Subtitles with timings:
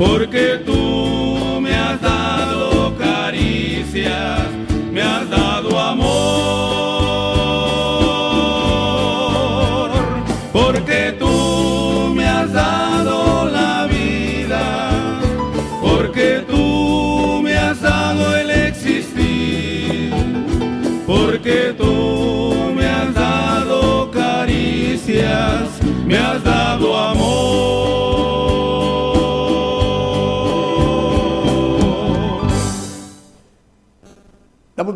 [0.00, 0.79] porque tú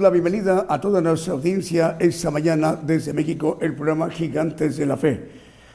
[0.00, 4.96] la bienvenida a toda nuestra audiencia esta mañana desde México, el programa Gigantes de la
[4.96, 5.28] Fe.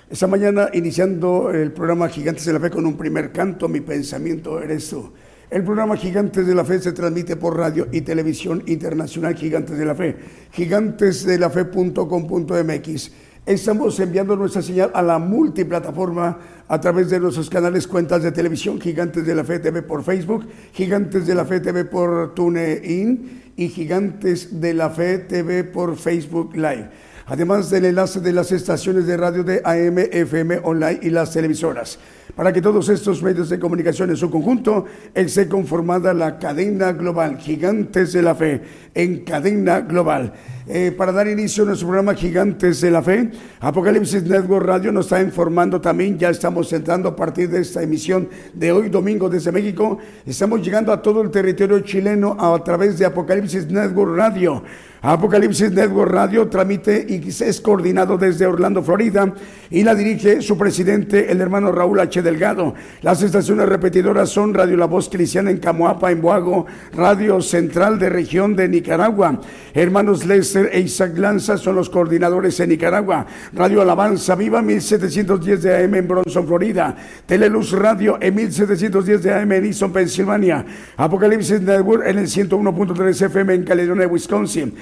[0.09, 4.61] Esta mañana iniciando el programa Gigantes de la Fe con un primer canto, Mi pensamiento
[4.61, 5.11] eres tú.
[5.49, 9.85] El programa Gigantes de la Fe se transmite por radio y televisión internacional Gigantes de
[9.85, 10.15] la Fe,
[10.51, 13.11] gigantesdelafe.com.mx.
[13.45, 16.37] Estamos enviando nuestra señal a la multiplataforma
[16.67, 20.45] a través de nuestros canales cuentas de televisión Gigantes de la Fe TV por Facebook,
[20.73, 26.55] Gigantes de la Fe TV por TuneIn y Gigantes de la Fe TV por Facebook
[26.55, 26.87] Live.
[27.29, 31.99] Además del enlace de las estaciones de radio de AM, FM, online y las televisoras.
[32.35, 37.37] Para que todos estos medios de comunicación en su conjunto esté conformada la cadena global,
[37.37, 38.61] Gigantes de la Fe,
[38.93, 40.33] en cadena global.
[40.67, 45.05] Eh, para dar inicio a nuestro programa Gigantes de la Fe, Apocalipsis Network Radio nos
[45.05, 49.51] está informando también, ya estamos entrando a partir de esta emisión de hoy domingo desde
[49.51, 54.63] México, estamos llegando a todo el territorio chileno a través de Apocalipsis Network Radio.
[55.01, 59.33] Apocalipsis Network Radio tramite y es coordinado desde Orlando, Florida,
[59.69, 62.21] y la dirige su presidente, el hermano Raúl H.
[62.21, 62.73] Delgado.
[63.01, 68.09] Las estaciones repetidoras son Radio La Voz Cristiana en Camoapa, en Boago, Radio Central de
[68.09, 69.39] Región de Nicaragua.
[69.73, 73.25] Hermanos Lester e Isaac Lanza son los coordinadores en Nicaragua.
[73.53, 76.95] Radio Alabanza Viva 1710 de AM en Bronson, Florida.
[77.25, 80.65] Teleluz Radio en 1710 de AM en Easton, Pensilvania.
[80.97, 84.73] Apocalipsis Network en el 101.3 FM en Caledonia, Wisconsin.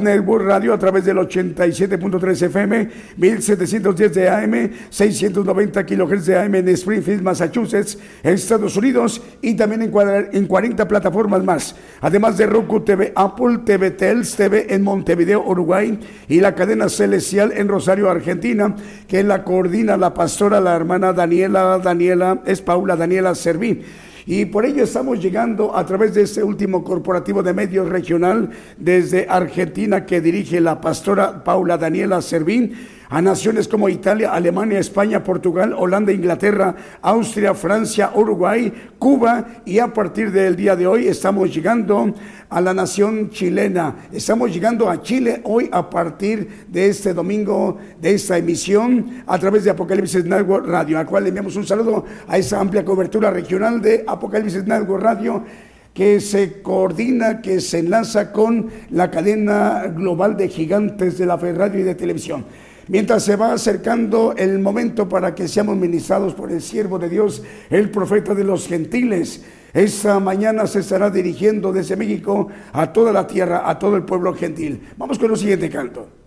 [0.00, 6.68] Network Radio a través del 87.3 FM, 1710 de AM, 690 kHz de AM en
[6.68, 11.76] Springfield, Massachusetts, Estados Unidos y también en 40 plataformas más.
[12.00, 17.52] Además de Roku TV, Apple TV, Tels TV en Montevideo, Uruguay y la cadena Celestial
[17.56, 18.74] en Rosario, Argentina,
[19.08, 23.82] que la coordina la pastora, la hermana Daniela, Daniela, es Paula Daniela Serví.
[24.26, 29.26] Y por ello estamos llegando a través de este último corporativo de medios regional desde
[29.28, 32.72] Argentina que dirige la pastora Paula Daniela Servín
[33.14, 39.94] a naciones como Italia, Alemania, España, Portugal, Holanda, Inglaterra, Austria, Francia, Uruguay, Cuba y a
[39.94, 42.12] partir del día de hoy estamos llegando
[42.48, 44.08] a la nación chilena.
[44.12, 49.62] Estamos llegando a Chile hoy a partir de este domingo, de esta emisión a través
[49.62, 53.80] de Apocalipsis Network Radio, al cual le enviamos un saludo a esa amplia cobertura regional
[53.80, 55.44] de Apocalipsis Network Radio
[55.94, 61.52] que se coordina, que se enlaza con la cadena global de gigantes de la fe
[61.52, 62.44] radio y de televisión.
[62.88, 67.42] Mientras se va acercando el momento para que seamos ministrados por el siervo de Dios,
[67.70, 69.42] el profeta de los gentiles,
[69.72, 74.34] esta mañana se estará dirigiendo desde México a toda la tierra, a todo el pueblo
[74.34, 74.82] gentil.
[74.96, 76.23] Vamos con el siguiente canto.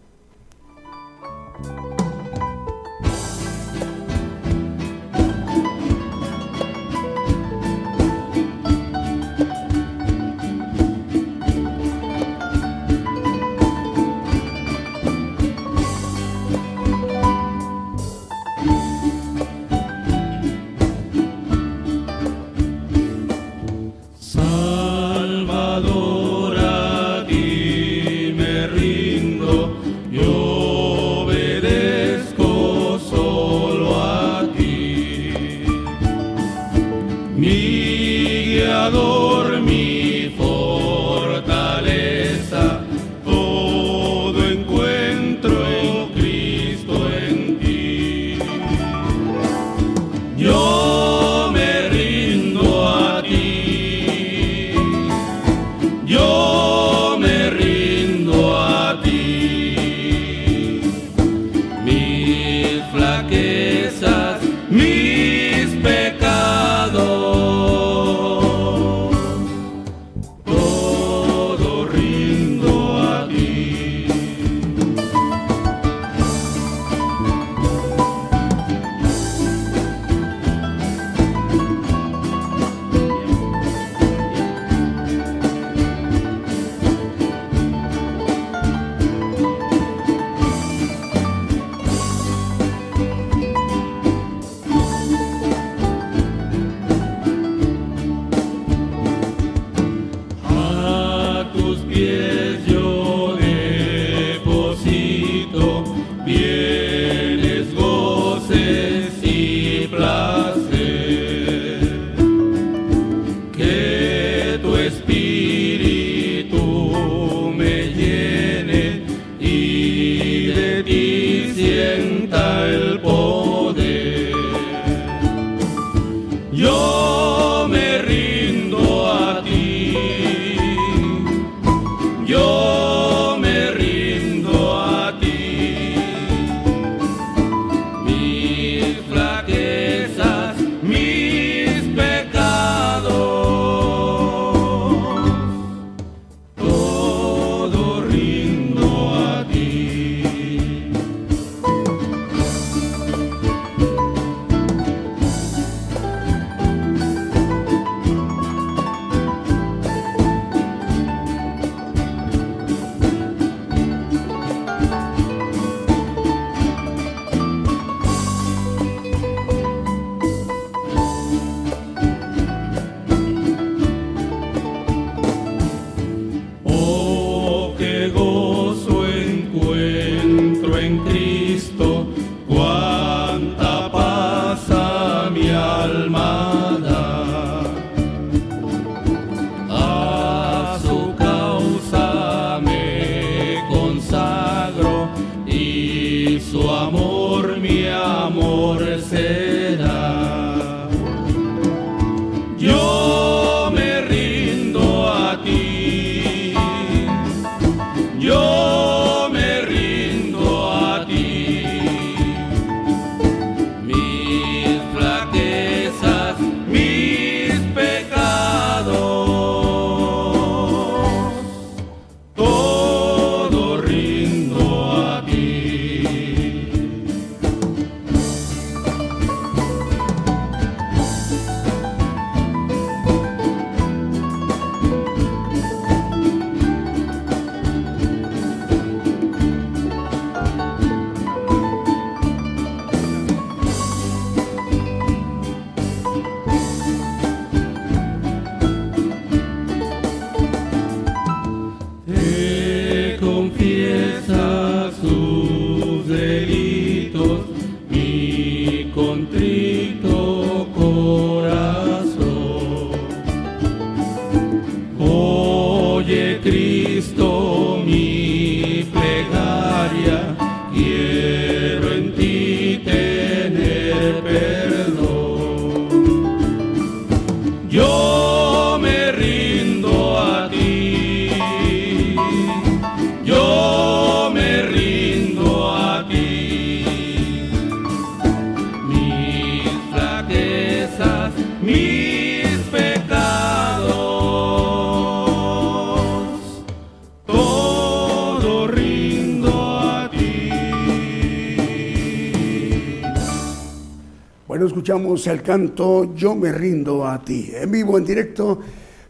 [305.26, 307.50] El canto Yo me rindo a ti.
[307.52, 308.60] En vivo, en directo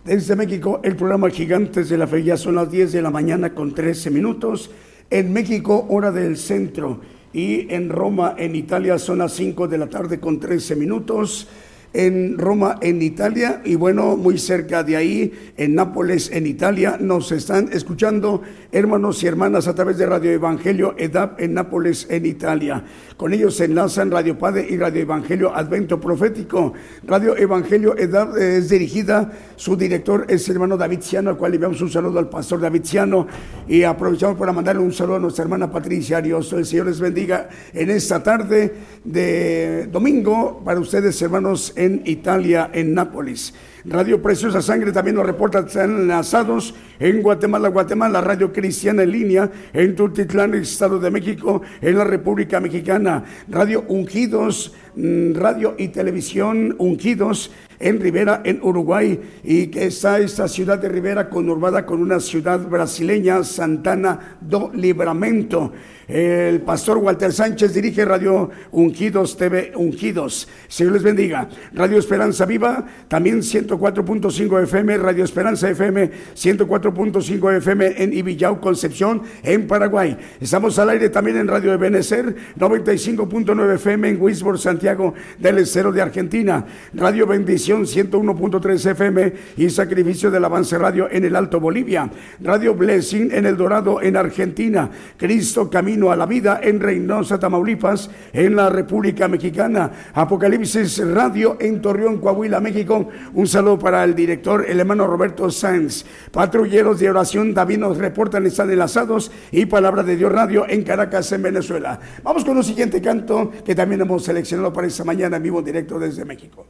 [0.05, 2.23] desde México, el programa Gigantes de la Fe.
[2.23, 4.71] Ya son las 10 de la mañana con 13 minutos.
[5.09, 7.01] En México, hora del centro.
[7.33, 11.49] Y en Roma, en Italia, son las 5 de la tarde con 13 minutos.
[11.93, 17.31] En Roma, en Italia, y bueno, muy cerca de ahí, en Nápoles, en Italia, nos
[17.31, 18.41] están escuchando
[18.71, 22.83] hermanos y hermanas a través de Radio Evangelio EDAP en Nápoles, en Italia.
[23.15, 26.73] Con ellos se enlazan Radio Padre y Radio Evangelio Advento Profético.
[27.05, 31.51] Radio Evangelio EDAP eh, es dirigida, su director es el hermano David Ciano, al cual
[31.51, 33.27] le enviamos un saludo al pastor David Ciano
[33.67, 36.51] y aprovechamos para mandarle un saludo a nuestra hermana Patricia Arios.
[36.53, 41.73] El Señor les bendiga en esta tarde de domingo para ustedes, hermanos,
[42.05, 43.53] Italia, en Nápoles.
[43.85, 49.49] Radio Preciosa Sangre también nos reporta, están enlazados en Guatemala, Guatemala, Radio Cristiana en línea,
[49.71, 56.75] en Tultitlán, Estado de México, en la República Mexicana, Radio Ungidos, mm, Radio y Televisión
[56.79, 62.19] Ungidos en Rivera, en Uruguay, y que está esta ciudad de Rivera conurbada con una
[62.19, 65.71] ciudad brasileña, Santana do Libramento.
[66.07, 70.47] El pastor Walter Sánchez dirige Radio Ungidos TV Ungidos.
[70.69, 71.49] Señor les bendiga.
[71.73, 79.67] Radio Esperanza Viva, también 104.5 FM, Radio Esperanza FM, 104.5 FM en Ibillau, Concepción, en
[79.67, 80.17] Paraguay.
[80.39, 86.01] Estamos al aire también en Radio Ebenecer, 95.9 FM en Wisborne, Santiago del Estero de
[86.01, 86.65] Argentina.
[86.93, 92.09] Radio Bendición, 101.3 FM y Sacrificio del Avance Radio en el Alto Bolivia.
[92.39, 94.89] Radio Blessing en El Dorado, en Argentina.
[95.17, 99.91] Cristo Camino a la Vida en Reynosa, Tamaulipas, en la República Mexicana.
[100.13, 103.09] Apocalipsis Radio en Torreón, Coahuila, México.
[103.33, 106.05] Un saludo para el director, el hermano Roberto Sanz.
[106.31, 109.31] Patrulleros de oración, David nos reportan, están enlazados.
[109.51, 111.99] Y Palabra de Dios Radio en Caracas, en Venezuela.
[112.23, 115.99] Vamos con un siguiente canto que también hemos seleccionado para esta mañana en vivo directo
[115.99, 116.65] desde México.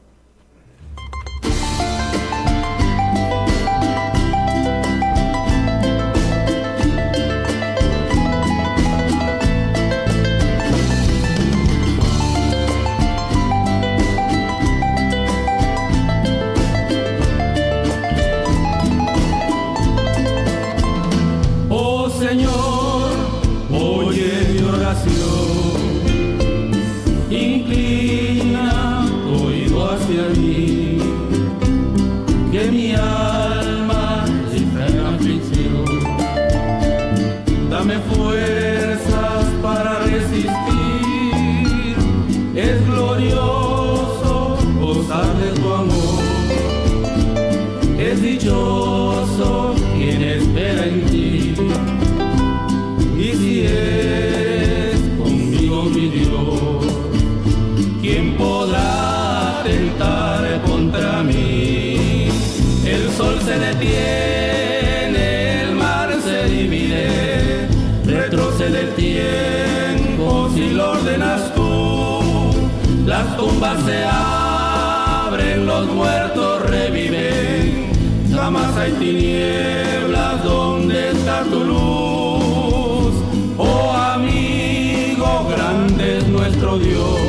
[73.87, 77.89] Se abren, los muertos reviven.
[78.35, 83.13] Jamás hay tinieblas, ¿dónde está tu luz?
[83.57, 87.19] Oh amigo, grande es nuestro Dios.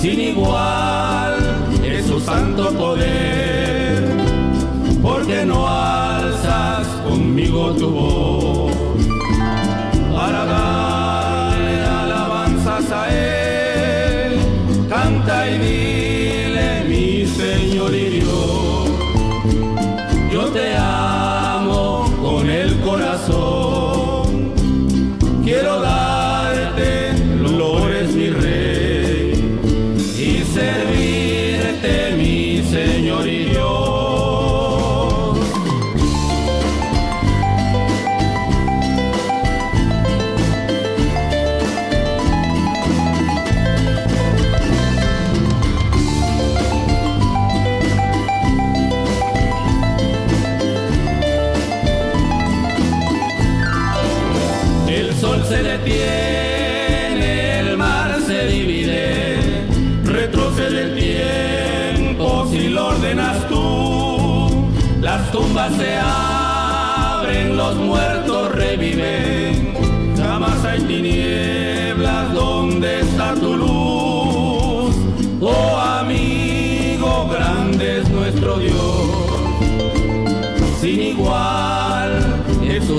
[0.00, 1.34] Sin igual
[1.84, 4.16] es su santo poder,
[5.02, 8.17] porque no alzas conmigo tu voz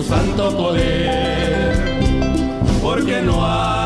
[0.10, 2.00] santo poder,
[2.82, 3.79] porque no alzas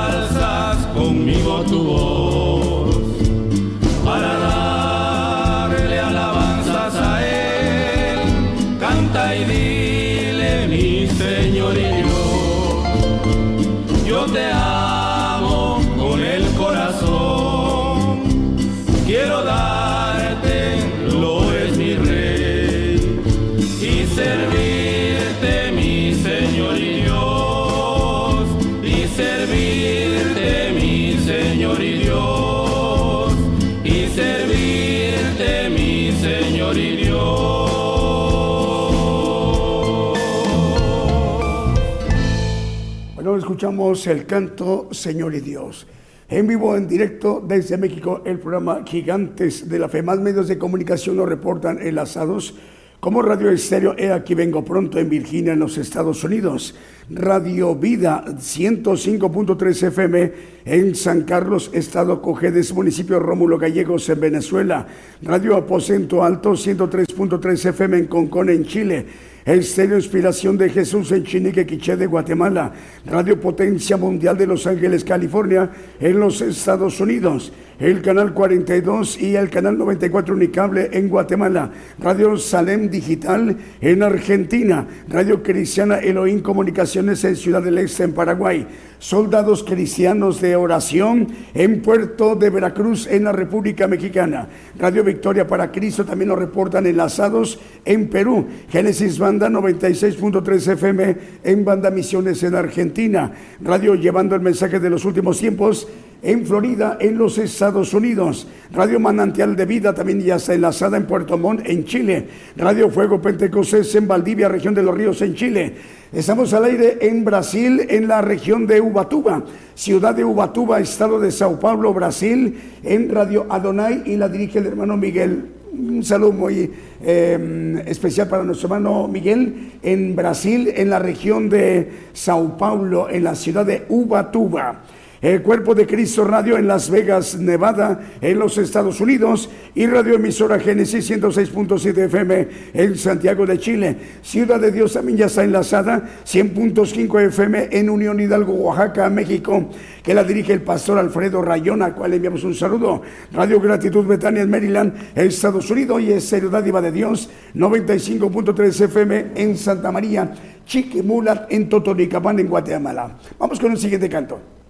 [43.63, 45.87] escuchamos el canto Señor y Dios.
[46.27, 50.03] En vivo, en directo desde México, el programa Gigantes de la Fe.
[50.03, 52.55] Más medios de comunicación lo reportan enlazados
[52.99, 56.75] como Radio Estéreo, he aquí vengo pronto en Virginia, en los Estados Unidos.
[57.09, 60.31] Radio Vida 105.3 FM
[60.65, 64.87] en San Carlos, Estado Cojedes, municipio Rómulo Gallegos en Venezuela.
[65.21, 69.05] Radio Aposento Alto 103.3 FM en Concón, en Chile.
[69.45, 72.71] Estéreo Inspiración de Jesús en Chinique, Quiché de Guatemala.
[73.05, 77.51] Radio Potencia Mundial de Los Ángeles, California, en los Estados Unidos.
[77.79, 81.71] El canal 42 y el canal 94 Unicable en Guatemala.
[81.99, 84.87] Radio Salem Digital en Argentina.
[85.09, 88.65] Radio Cristiana Elohim Comunicaciones en Ciudad del Este, en Paraguay.
[89.03, 94.47] Soldados Cristianos de Oración en Puerto de Veracruz, en la República Mexicana.
[94.79, 98.47] Radio Victoria para Cristo también nos reportan enlazados en Perú.
[98.69, 103.29] Génesis Banda 96.3 FM en Banda Misiones en Argentina.
[103.61, 105.85] Radio Llevando el Mensaje de los Últimos Tiempos
[106.21, 108.47] en Florida, en los Estados Unidos.
[108.71, 112.25] Radio Manantial de Vida también ya está enlazada en Puerto Montt, en Chile.
[112.55, 115.73] Radio Fuego Pentecostés en Valdivia, región de los Ríos, en Chile.
[116.13, 121.31] Estamos al aire en Brasil, en la región de Ubatuba, ciudad de Ubatuba, estado de
[121.31, 125.49] Sao Paulo, Brasil, en Radio Adonai y la dirige el hermano Miguel.
[125.71, 126.71] Un saludo muy
[127.01, 133.23] eh, especial para nuestro hermano Miguel en Brasil, en la región de Sao Paulo, en
[133.23, 134.83] la ciudad de Ubatuba
[135.23, 140.15] el Cuerpo de Cristo Radio en Las Vegas, Nevada, en los Estados Unidos, y Radio
[140.15, 143.95] Emisora Génesis 106.7 FM en Santiago de Chile.
[144.21, 149.69] Ciudad de Dios también ya está enlazada, 100.5 FM en Unión Hidalgo, Oaxaca, México,
[150.03, 153.01] que la dirige el pastor Alfredo Rayón, al cual enviamos un saludo.
[153.31, 156.29] Radio Gratitud Betania en Maryland, Estados Unidos, y es
[156.65, 160.33] Diva de Dios, 95.3 FM en Santa María,
[160.65, 163.17] Chiquimulat, en Totonicapán, en Guatemala.
[163.39, 164.62] Vamos con el siguiente canto.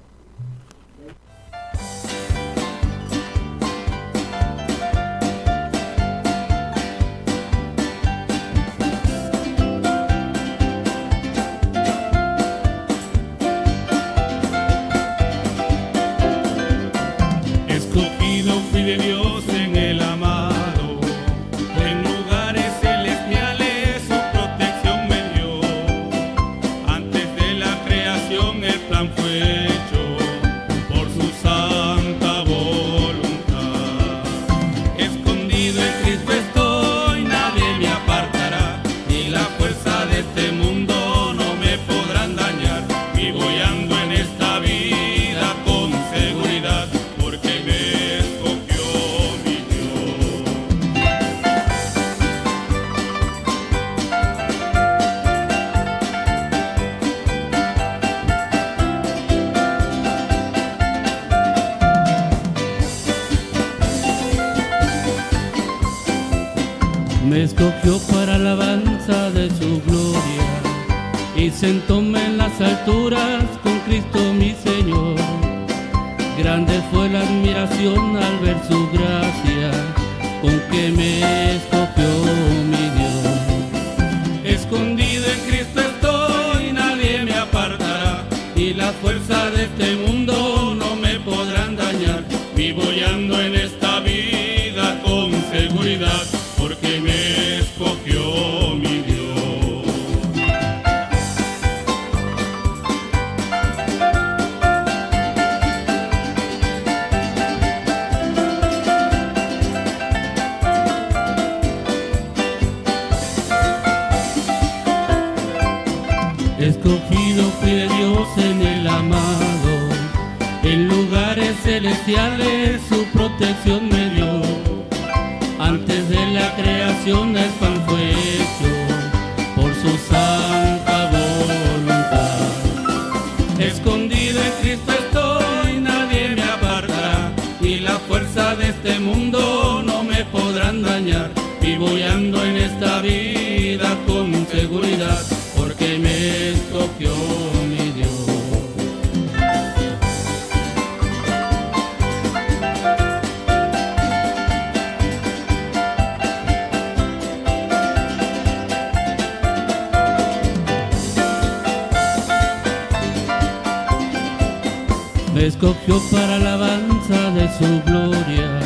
[165.48, 168.60] Escogió para alabanza de su gloria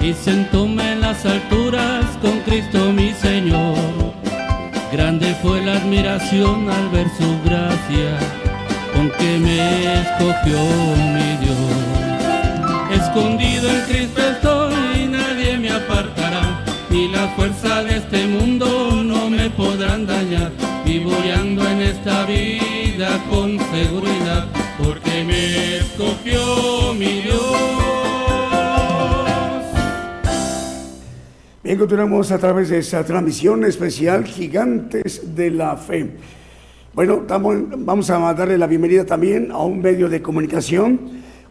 [0.00, 3.76] y sentóme en las alturas con Cristo mi Señor.
[4.92, 8.18] Grande fue la admiración al ver su gracia
[8.92, 10.58] con que me escogió
[11.14, 13.02] mi Dios.
[13.02, 19.48] Escondido en Cristo estoy, nadie me apartará, ni la fuerza de este mundo no me
[19.50, 20.50] podrán dañar.
[20.84, 24.46] Vivo y en esta vida con seguridad,
[31.80, 36.10] continuamos a través de esta transmisión especial Gigantes de la Fe.
[36.92, 41.00] Bueno, estamos- vamos a darle la bienvenida también a un medio de comunicación.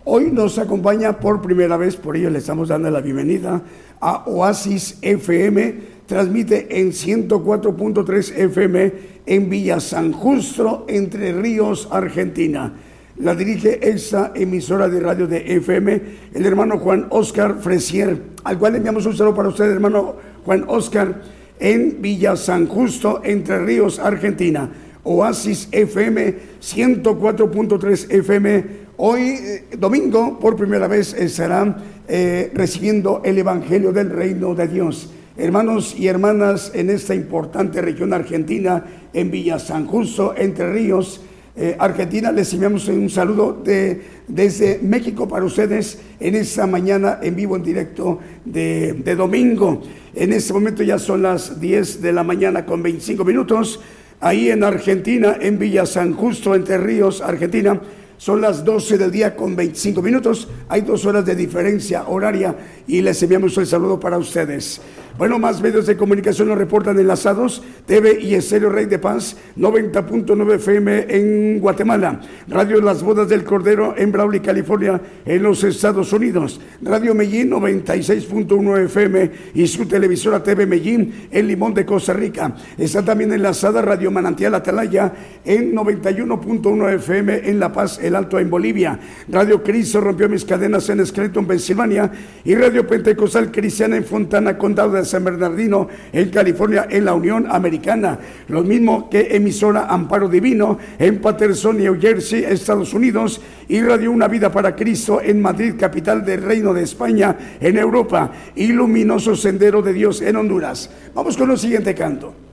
[0.06, 3.64] Hoy nos acompaña por primera vez, por ello le estamos dando la bienvenida
[4.00, 5.98] a Oasis FM.
[6.06, 8.94] Transmite en 104.3 FM
[9.26, 12.72] en Villa San Justo, Entre Ríos, Argentina.
[13.20, 16.02] La dirige esta emisora de radio de FM,
[16.34, 21.22] el hermano Juan Oscar Fresier, al cual enviamos un saludo para usted, hermano Juan Oscar,
[21.60, 24.70] en Villa San Justo, Entre Ríos, Argentina.
[25.04, 28.66] Oasis FM 104.3 FM.
[28.96, 31.76] Hoy, eh, domingo, por primera vez estarán
[32.08, 35.12] eh, recibiendo el Evangelio del Reino de Dios.
[35.36, 41.22] Hermanos y hermanas en esta importante región argentina, en Villa San Justo, Entre Ríos,
[41.56, 47.36] eh, Argentina, les enviamos un saludo de, desde México para ustedes en esta mañana en
[47.36, 49.82] vivo, en directo de, de domingo.
[50.16, 53.80] En este momento ya son las 10 de la mañana con 25 minutos.
[54.22, 57.82] Ahí en Argentina, en Villa San Justo, Entre Ríos, Argentina,
[58.20, 60.50] son las 12 del día con 25 minutos.
[60.68, 62.54] Hay dos horas de diferencia horaria
[62.86, 64.82] y les enviamos el saludo para ustedes.
[65.20, 67.62] Bueno, más medios de comunicación nos reportan enlazados.
[67.86, 72.22] TV y Estéreo Rey de Paz, 90.9 FM en Guatemala.
[72.48, 76.62] Radio Las Bodas del Cordero en Brawley, California, en los Estados Unidos.
[76.82, 82.56] Radio Medellín, 96.1 FM y su televisora TV Medellín en Limón de Costa Rica.
[82.78, 85.12] Está también enlazada Radio Manantial Atalaya
[85.44, 88.98] en 91.1 FM en La Paz, El Alto en Bolivia.
[89.28, 92.10] Radio Cristo rompió mis cadenas en Scranton, Pensilvania
[92.46, 97.48] y Radio Pentecostal Cristiana en Fontana, Condado de San Bernardino, en California, en la Unión
[97.50, 98.20] Americana.
[98.48, 104.28] Lo mismo que emisora Amparo Divino en Patterson, New Jersey, Estados Unidos, y Radio Una
[104.28, 109.82] Vida para Cristo en Madrid, capital del Reino de España, en Europa, y Luminoso Sendero
[109.82, 110.90] de Dios en Honduras.
[111.14, 112.49] Vamos con el siguiente canto.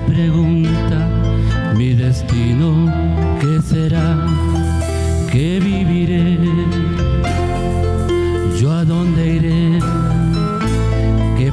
[0.00, 1.08] Pregunta,
[1.76, 2.92] mi destino,
[3.40, 4.26] ¿qué será?
[5.30, 6.38] ¿Qué viviré?
[8.60, 9.78] ¿Yo a dónde iré?
[11.36, 11.52] ¿Qué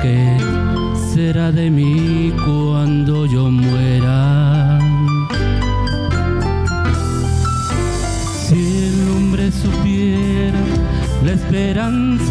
[0.00, 0.36] ¿qué
[1.14, 4.78] será de mí cuando yo muera?
[8.46, 10.60] Si el hombre supiera
[11.24, 12.29] la esperanza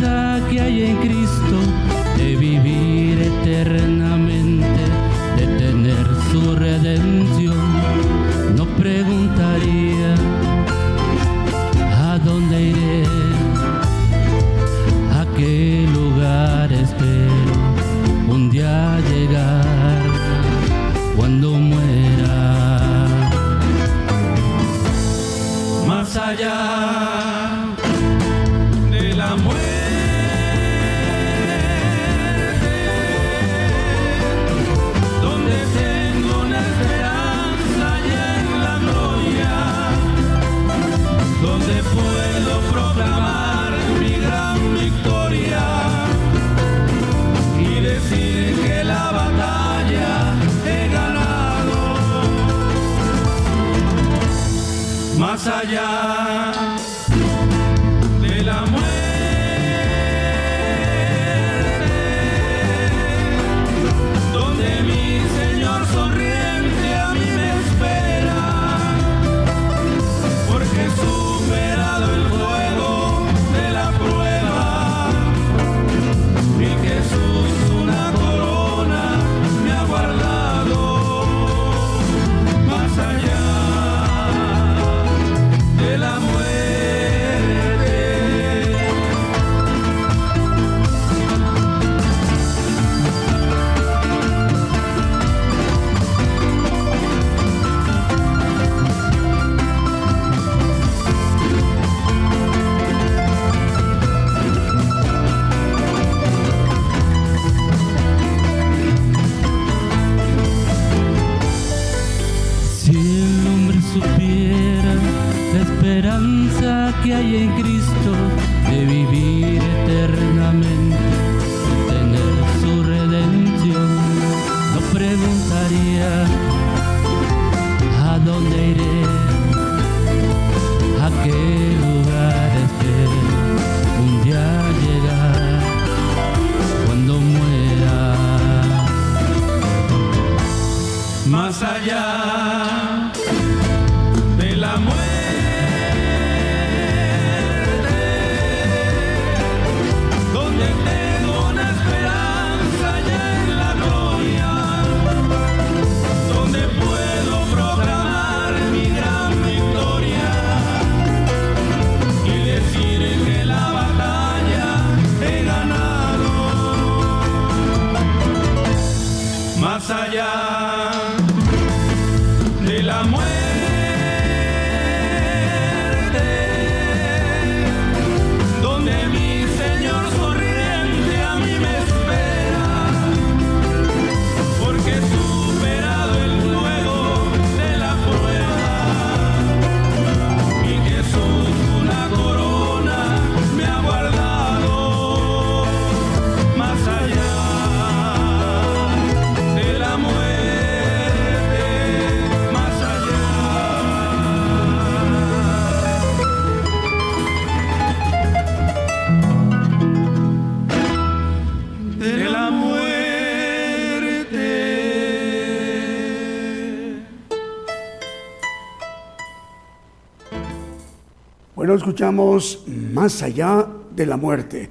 [221.60, 224.69] Bueno, escuchamos Más allá de la muerte.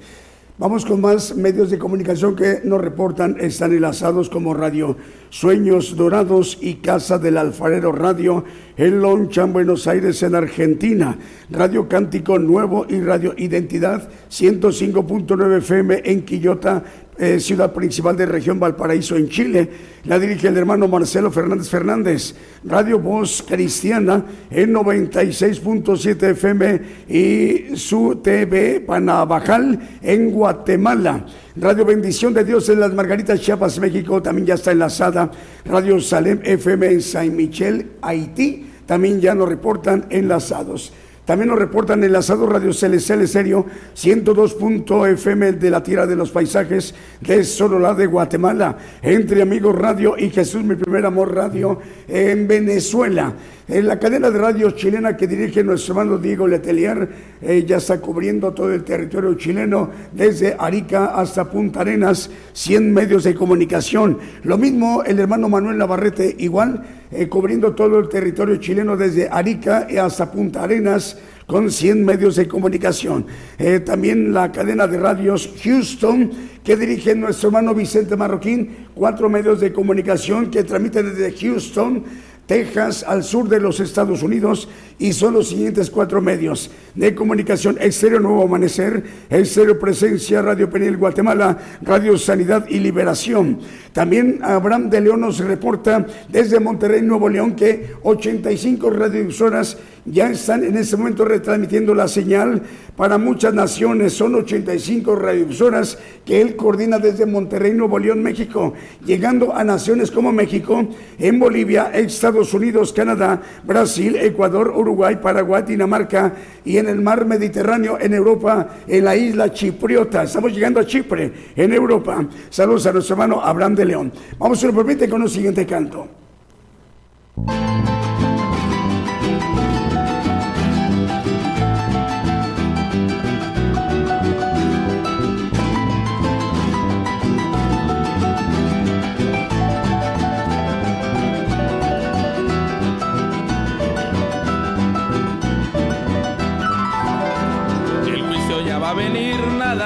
[0.57, 4.97] Vamos con más medios de comunicación que nos reportan, están enlazados como Radio
[5.29, 8.43] Sueños Dorados y Casa del Alfarero Radio
[8.75, 11.15] en Lonchan, Buenos Aires, en Argentina.
[11.51, 16.83] Radio Cántico Nuevo y Radio Identidad 105.9 FM en Quillota,
[17.19, 19.69] eh, ciudad principal de región Valparaíso en Chile.
[20.05, 22.33] La dirige el hermano Marcelo Fernández Fernández.
[22.63, 31.25] Radio Voz Cristiana en 96.7 FM y su TV Panabajal en Guatemala.
[31.57, 35.29] Radio Bendición de Dios en las Margaritas, Chiapas, México, también ya está enlazada.
[35.65, 40.93] Radio Salem FM en Saint Michel, Haití, también ya nos reportan enlazados.
[41.29, 43.63] También nos reportan enlazados Radio Celestial Serio
[43.95, 48.75] 102.fm de la Tierra de los Paisajes de Sololá de Guatemala.
[48.99, 53.31] Entre Amigos Radio y Jesús, mi primer amor radio en Venezuela.
[53.69, 57.07] En la cadena de radio chilena que dirige nuestro hermano Diego Letelier,
[57.39, 63.25] eh, ya está cubriendo todo el territorio chileno, desde Arica hasta Punta Arenas, 100 medios
[63.25, 64.17] de comunicación.
[64.41, 69.87] Lo mismo el hermano Manuel Navarrete, igual, eh, cubriendo todo el territorio chileno desde Arica
[70.01, 73.27] hasta Punta Arenas con 100 medios de comunicación.
[73.59, 76.31] Eh, también la cadena de radios Houston,
[76.63, 82.03] que dirige nuestro hermano Vicente Marroquín, cuatro medios de comunicación que transmiten desde Houston
[82.49, 87.77] Texas, al sur de los Estados Unidos, y son los siguientes cuatro medios de comunicación:
[87.79, 93.59] Exterior Nuevo Amanecer, Exterior Presencia, Radio Penil Guatemala, Radio Sanidad y Liberación.
[93.93, 100.63] También Abraham de León nos reporta desde Monterrey, Nuevo León, que 85 radiodifusoras ya están
[100.63, 102.61] en este momento retransmitiendo la señal
[102.95, 104.13] para muchas naciones.
[104.13, 108.73] Son 85 radiodifusoras que él coordina desde Monterrey, Nuevo León, México,
[109.05, 116.33] llegando a naciones como México, en Bolivia, Estados Unidos, Canadá, Brasil, Ecuador, Uruguay, Paraguay, Dinamarca
[116.65, 120.23] y en el mar Mediterráneo, en Europa, en la isla Chipriota.
[120.23, 122.25] Estamos llegando a Chipre, en Europa.
[122.49, 124.11] Saludos a nuestro hermano Abraham de León.
[124.37, 126.07] Vamos, si lo permite, con un siguiente canto.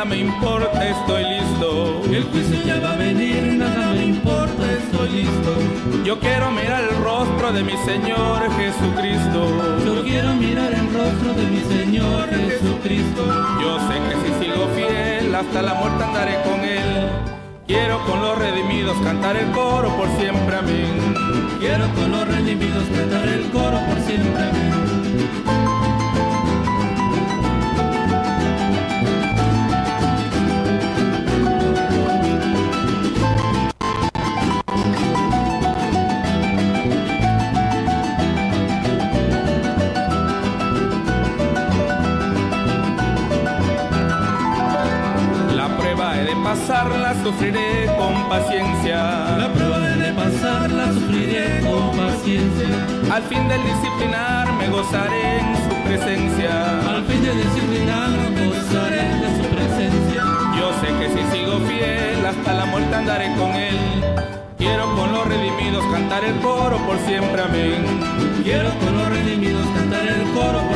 [0.04, 2.02] Nada me importa, estoy listo.
[2.12, 5.54] El juicio ya va a venir, nada me importa, estoy listo.
[6.04, 9.48] Yo quiero mirar el rostro de mi Señor Jesucristo.
[9.86, 13.26] Yo quiero mirar el rostro de mi Señor Jesucristo.
[13.62, 17.10] Yo sé que si sigo fiel, hasta la muerte andaré con Él.
[17.66, 21.16] Quiero con los redimidos cantar el coro por siempre, amén.
[21.60, 24.93] Quiero con los redimidos cantar el coro por siempre, amén.
[46.54, 48.98] Pasarla sufriré con paciencia.
[49.38, 52.70] La prueba de pasarla sufriré con paciencia.
[53.12, 56.54] Al fin del disciplinar me gozaré en su presencia.
[56.94, 58.12] Al fin del disciplinar
[58.54, 60.24] gozaré de su presencia.
[60.58, 63.80] Yo sé que si sigo fiel hasta la muerte andaré con él.
[64.60, 67.82] Quiero con los redimidos cantar el coro por siempre, amén.
[68.44, 70.73] Quiero con los redimidos cantar el coro por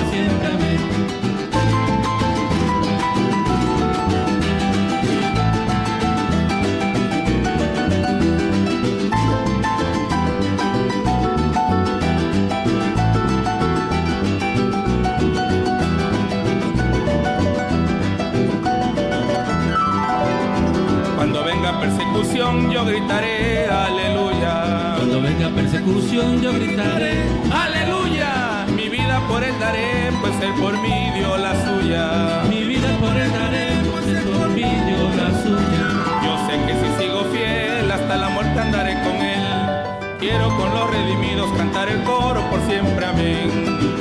[22.17, 24.95] persecución yo gritaré aleluya.
[24.97, 27.13] Cuando venga persecución yo gritaré
[27.51, 28.65] aleluya.
[28.75, 32.43] Mi vida por él daré, pues él por mí dio la suya.
[32.49, 35.83] Mi vida por él daré, pues él por mí dio la suya.
[36.23, 40.17] Yo sé que si sigo fiel hasta la muerte andaré con él.
[40.19, 43.51] Quiero con los redimidos cantar el coro por siempre, amén.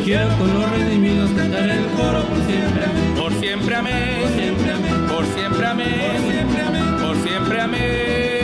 [0.05, 3.15] Quiero con los redimidos cantar el coro por siempre, amén.
[3.15, 4.23] Por siempre, amén.
[4.23, 5.07] Por siempre, amén.
[5.09, 6.01] Por siempre, amén.
[6.01, 6.96] Por siempre, amén
[7.37, 8.36] siempre amén.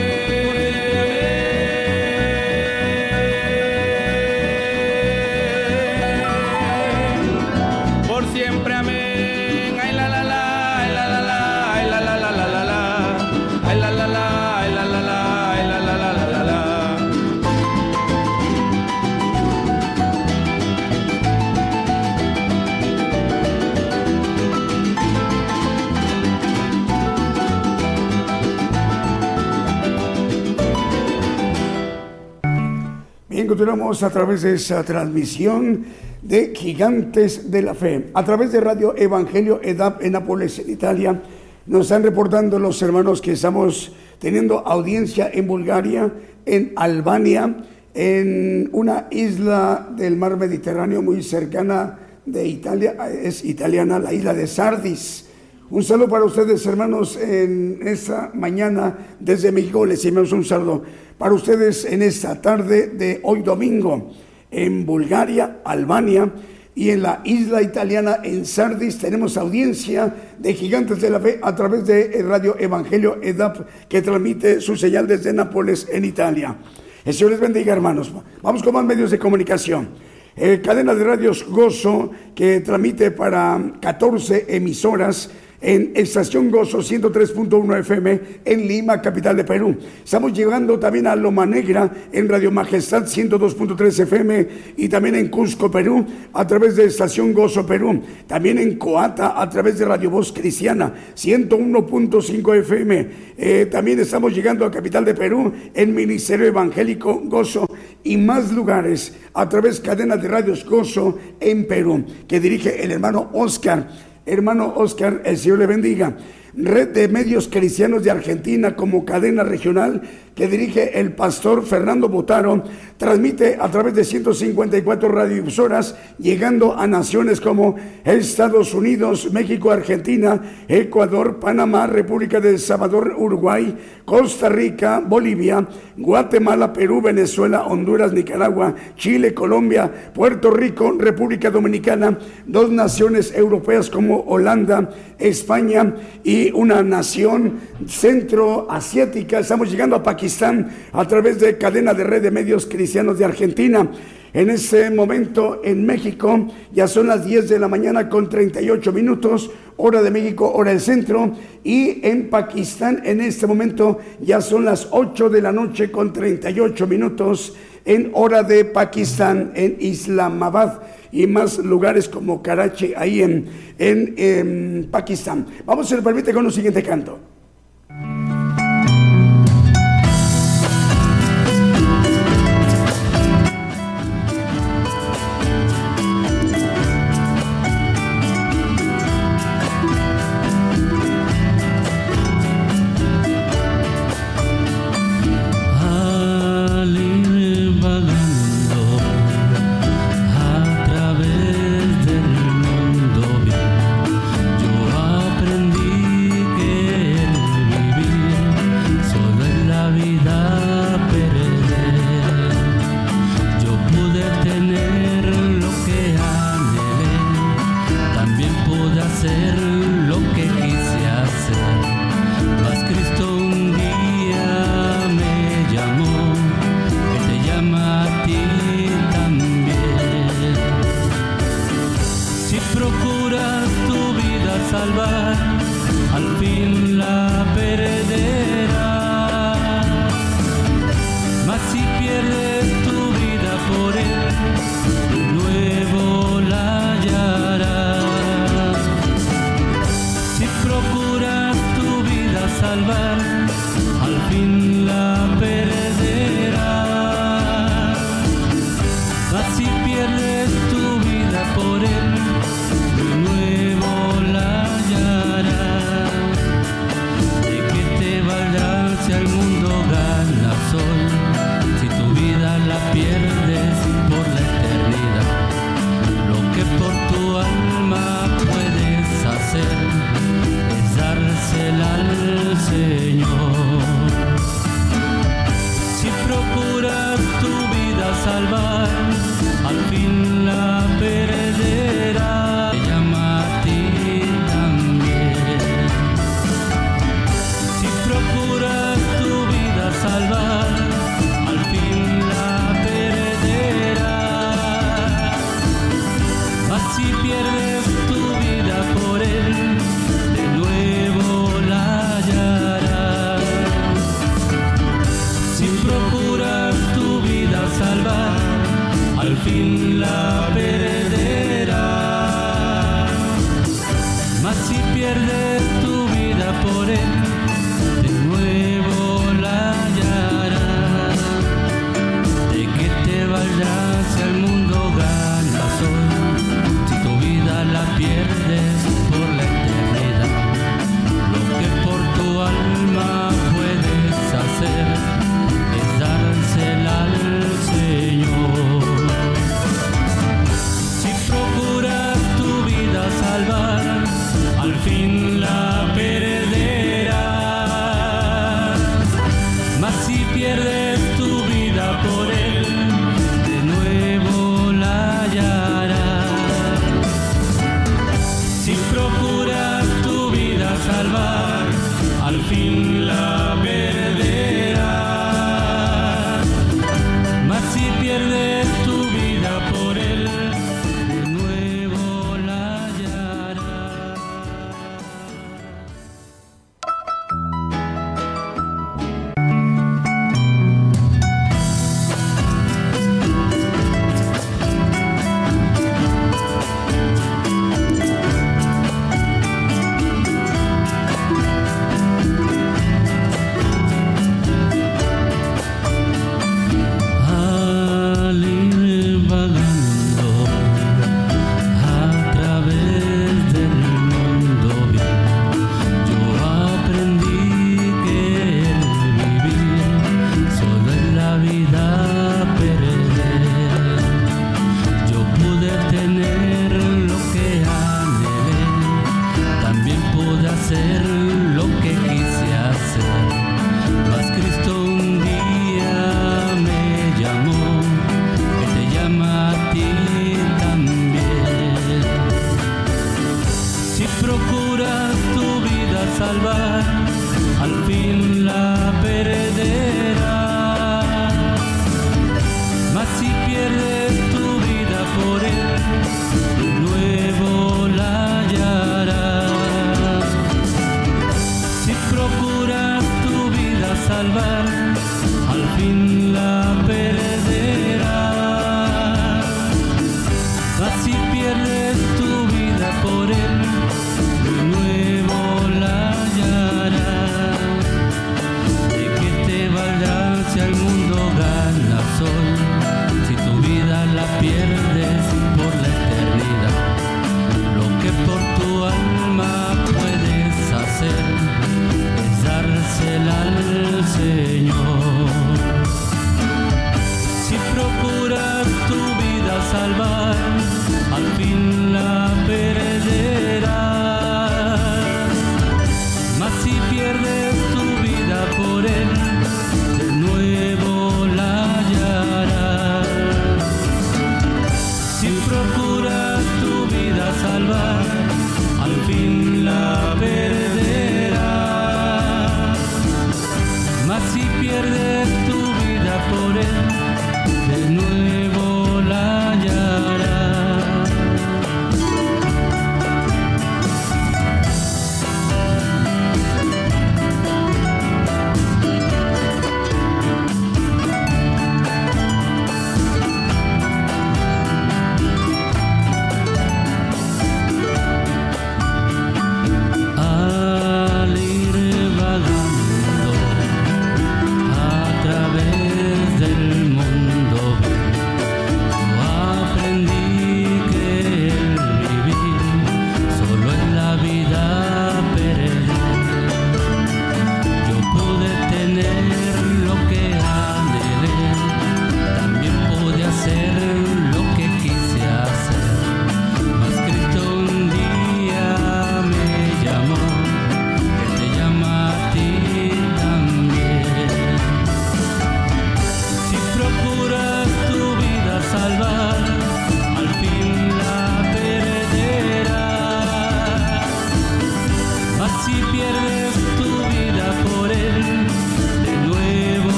[33.62, 35.84] A través de esa transmisión
[36.20, 38.06] de Gigantes de la Fe.
[38.12, 41.22] A través de Radio Evangelio EDAP en Nápoles, en Italia,
[41.66, 46.12] nos están reportando los hermanos que estamos teniendo audiencia en Bulgaria,
[46.44, 47.54] en Albania,
[47.94, 54.48] en una isla del mar Mediterráneo muy cercana de Italia, es italiana, la isla de
[54.48, 55.26] Sardis.
[55.72, 59.86] Un saludo para ustedes, hermanos, en esta mañana desde México.
[59.86, 60.82] Les enviamos un saludo
[61.16, 64.10] para ustedes en esta tarde de hoy domingo
[64.50, 66.30] en Bulgaria, Albania
[66.74, 71.56] y en la isla italiana en Sardis tenemos audiencia de Gigantes de la Fe a
[71.56, 76.54] través de Radio Evangelio EDAP que transmite su señal desde Nápoles en Italia.
[77.02, 78.12] El Señor les bendiga hermanos.
[78.42, 79.88] Vamos con más medios de comunicación.
[80.36, 85.30] Eh, cadena de radios Gozo que transmite para 14 emisoras
[85.62, 89.76] en Estación Gozo 103.1 FM en Lima, capital de Perú.
[90.04, 95.70] Estamos llegando también a Loma Negra en Radio Majestad 102.3 FM y también en Cusco,
[95.70, 98.02] Perú, a través de Estación Gozo Perú.
[98.26, 103.08] También en Coata a través de Radio Voz Cristiana 101.5 FM.
[103.38, 107.66] Eh, también estamos llegando a capital de Perú en Ministerio Evangélico Gozo
[108.02, 112.90] y más lugares a través de cadena de radios Gozo en Perú que dirige el
[112.90, 116.16] hermano Oscar hermano Oscar, el Señor le bendiga.
[116.54, 120.02] Red de Medios Cristianos de Argentina como cadena regional
[120.35, 122.64] que dirige el pastor Fernando Botaro,
[122.97, 131.39] transmite a través de 154 radiodifusoras, llegando a naciones como Estados Unidos, México, Argentina, Ecuador,
[131.39, 133.76] Panamá, República de El Salvador, Uruguay,
[134.07, 135.66] Costa Rica, Bolivia,
[135.97, 144.20] Guatemala, Perú, Venezuela, Honduras, Nicaragua, Chile, Colombia, Puerto Rico, República Dominicana, dos naciones europeas como
[144.20, 149.41] Holanda, España y una nación centroasiática.
[149.41, 153.24] Estamos llegando a Pakistán Pakistán a través de cadena de red de medios cristianos de
[153.24, 153.90] Argentina.
[154.32, 159.50] En ese momento en México ya son las 10 de la mañana con 38 minutos,
[159.76, 161.32] hora de México, hora del centro.
[161.64, 166.86] Y en Pakistán en este momento ya son las 8 de la noche con 38
[166.86, 174.86] minutos en hora de Pakistán, en Islamabad y más lugares como Karachi, ahí en, en,
[174.88, 175.46] Pakistán.
[175.66, 177.32] Vamos, se permite, con un siguiente canto.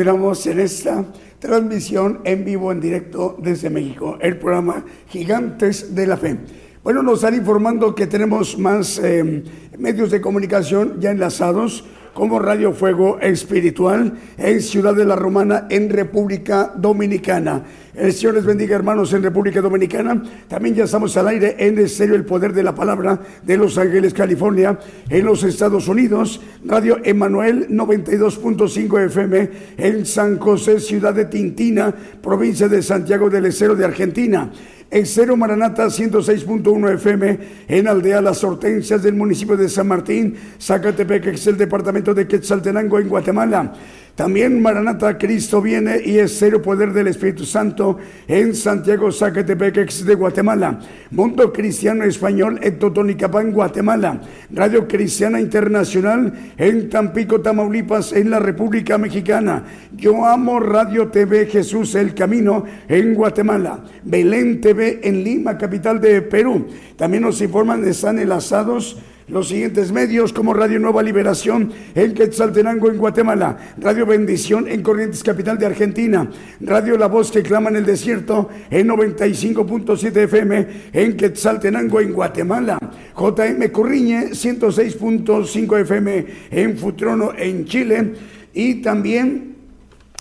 [0.00, 1.04] En esta
[1.38, 6.38] transmisión en vivo, en directo desde México, el programa Gigantes de la Fe.
[6.82, 9.44] Bueno, nos están informando que tenemos más eh,
[9.78, 11.84] medios de comunicación ya enlazados,
[12.14, 17.64] como Radio Fuego Espiritual en Ciudad de la Romana, en República Dominicana.
[17.94, 20.22] El Señor les bendiga, hermanos, en República Dominicana.
[20.48, 24.14] También ya estamos al aire en Estéreo El Poder de la Palabra de Los Ángeles,
[24.14, 26.40] California, en los Estados Unidos.
[26.64, 31.92] Radio Emanuel 92.5 FM en San José, Ciudad de Tintina,
[32.22, 34.50] provincia de Santiago del Estero de Argentina.
[34.92, 37.38] En Cero Maranata 106.1 FM
[37.68, 42.26] en Aldea Las Hortensias del municipio de San Martín, Zacatepec, que es el departamento de
[42.26, 43.72] Quetzaltenango en Guatemala.
[44.14, 47.98] También Maranata Cristo viene y es Cero Poder del Espíritu Santo
[48.28, 50.78] en Santiago, Zacatepec, de Guatemala.
[51.10, 54.20] Mundo Cristiano Español en Totonicapán, Guatemala.
[54.50, 59.64] Radio Cristiana Internacional en Tampico, Tamaulipas, en la República Mexicana.
[59.96, 63.84] Yo amo Radio TV Jesús el Camino en Guatemala.
[64.04, 66.66] Belén TV en Lima, capital de Perú.
[66.96, 68.98] También nos informan, están enlazados
[69.30, 75.22] los siguientes medios como Radio Nueva Liberación en Quetzaltenango en Guatemala, Radio Bendición en Corrientes
[75.22, 76.28] Capital de Argentina,
[76.60, 82.78] Radio La Voz que clama en el desierto en 95.7 FM en Quetzaltenango en Guatemala,
[83.16, 88.12] JM Corriñe 106.5 FM en Futrono en Chile
[88.52, 89.49] y también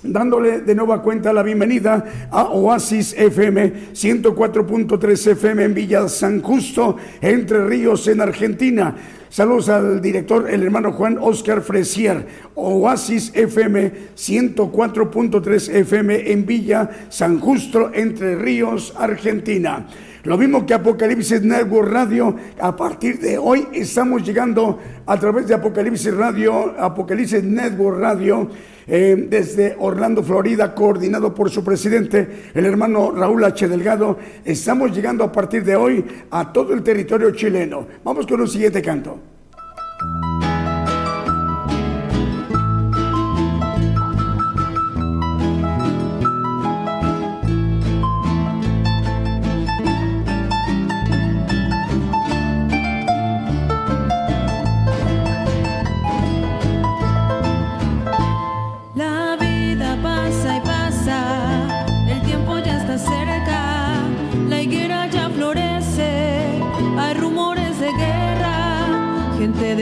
[0.03, 6.97] dándole de nueva cuenta la bienvenida a Oasis FM 104.3 FM en Villa San Justo,
[7.21, 8.95] Entre Ríos, en Argentina.
[9.29, 12.25] Saludos al director, el hermano Juan Oscar Fresier,
[12.55, 19.85] Oasis FM 104.3 FM en Villa San Justo, Entre Ríos, Argentina.
[20.23, 25.53] Lo mismo que Apocalipsis Network Radio, a partir de hoy estamos llegando a través de
[25.53, 28.49] Apocalipsis Radio, Apocalipsis Network Radio,
[28.85, 33.69] eh, desde Orlando, Florida, coordinado por su presidente, el hermano Raúl H.
[33.69, 34.17] Delgado.
[34.43, 37.87] Estamos llegando a partir de hoy a todo el territorio chileno.
[38.03, 39.19] Vamos con un siguiente canto.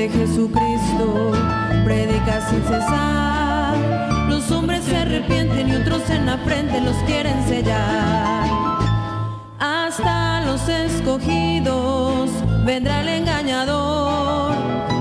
[0.10, 1.32] Jesucristo,
[1.84, 3.76] predica sin cesar.
[4.30, 8.48] Los hombres se arrepienten y otros en la frente los quieren sellar.
[9.60, 12.30] Hasta los escogidos
[12.66, 14.54] vendrá el engañador.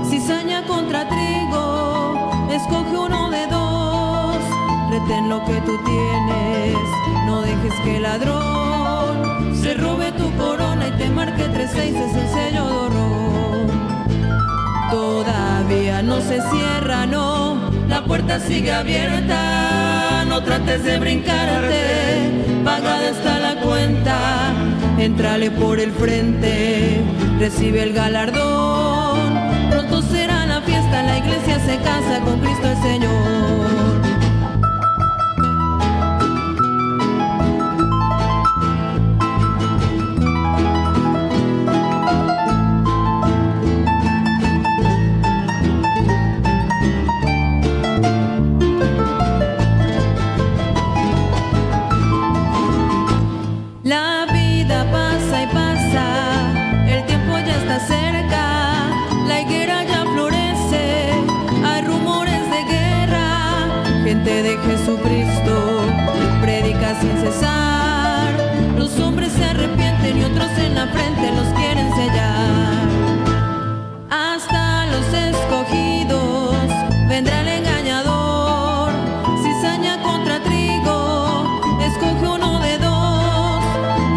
[0.09, 4.37] Cizaña contra trigo, escoge uno de dos.
[4.91, 6.77] Retén lo que tú tienes,
[7.25, 12.15] no dejes que el ladrón se robe tu corona y te marque tres seis es
[12.15, 13.46] el sello de.
[14.91, 17.57] Todavía no se cierra, no,
[17.89, 20.23] la puerta sigue abierta.
[20.27, 24.53] No trates de brincarte, pagada está la cuenta.
[24.97, 27.01] Entrale por el frente,
[27.39, 29.69] recibe el galardón.
[29.69, 34.06] Pronto será la fiesta, la iglesia se casa con Cristo el Señor.
[70.91, 72.87] Frente los quieren sellar.
[74.09, 76.67] Hasta los escogidos
[77.09, 78.91] vendrá el engañador.
[79.43, 83.63] Cizaña contra trigo, escoge uno de dos.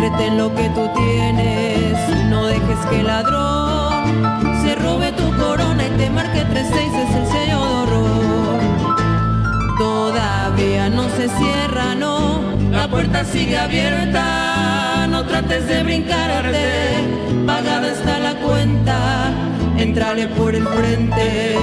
[0.00, 5.90] Retén lo que tú tienes, no dejes que el ladrón se robe tu corona y
[5.98, 7.29] te marque tres seis es el
[11.20, 12.40] se cierra, no,
[12.70, 15.06] la puerta sigue abierta.
[15.10, 16.64] No trates de brincarte,
[17.46, 19.30] pagada está la cuenta,
[19.76, 21.58] entrale por el frente,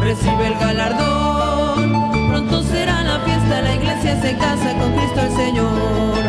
[0.00, 6.22] recibe el galardón, pronto será la fiesta, la iglesia se casa con Cristo el Señor,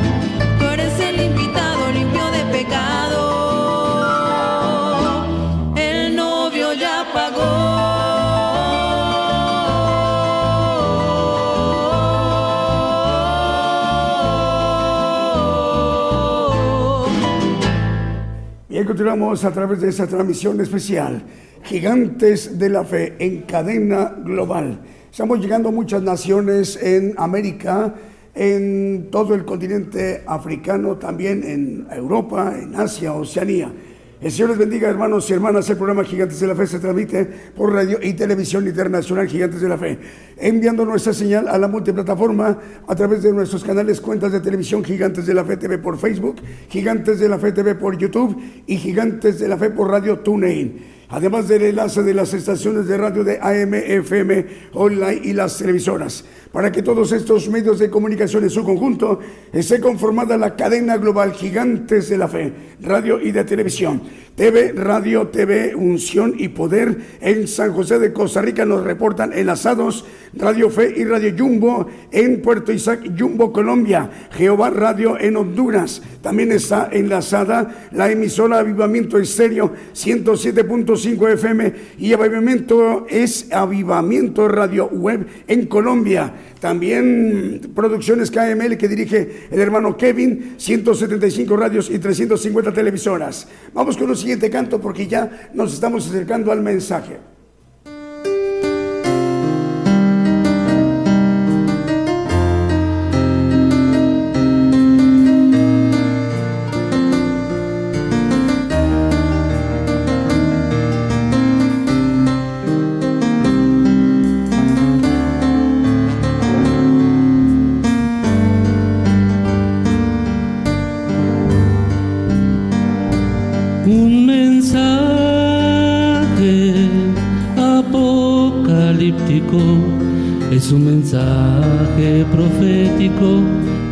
[0.60, 3.53] tú eres el invitado limpio de pecado.
[19.06, 21.24] A través de esta transmisión especial,
[21.64, 24.80] Gigantes de la Fe en cadena global.
[25.12, 27.94] Estamos llegando a muchas naciones en América,
[28.34, 33.74] en todo el continente africano, también en Europa, en Asia, Oceanía.
[34.24, 35.70] El Señor les bendiga, hermanos y hermanas.
[35.70, 37.26] El programa Gigantes de la Fe se transmite
[37.58, 40.00] por radio y televisión internacional Gigantes de la Fe,
[40.38, 42.58] enviando nuestra señal a la multiplataforma
[42.88, 46.38] a través de nuestros canales, cuentas de televisión Gigantes de la Fe TV por Facebook,
[46.70, 50.93] Gigantes de la Fe TV por YouTube y Gigantes de la Fe por radio TuneIn
[51.14, 56.26] además del enlace de las estaciones de radio de AM, FM, online y las televisoras
[56.54, 59.20] para que todos estos medios de comunicación en su conjunto
[59.52, 64.02] esté conformada la cadena global Gigantes de la Fe, radio y de televisión.
[64.36, 70.06] TV, Radio, TV, Unción y Poder en San José de Costa Rica nos reportan enlazados
[70.34, 76.02] Radio Fe y Radio Jumbo en Puerto Isaac, Jumbo, Colombia, Jehová Radio en Honduras.
[76.22, 84.88] También está enlazada la emisora Avivamiento Estéreo 107.5 100.5 FM y Avivamiento es Avivamiento Radio
[84.88, 86.34] Web en Colombia.
[86.60, 93.48] También Producciones KML que dirige el hermano Kevin, 175 radios y 350 televisoras.
[93.74, 97.33] Vamos con el siguiente canto porque ya nos estamos acercando al mensaje.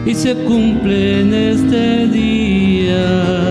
[0.06, 3.42] Y se cumple en este día.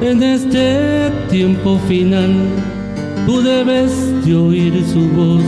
[0.00, 2.34] En este tiempo final
[3.26, 3.92] tú debes
[4.24, 5.42] de oír su voz.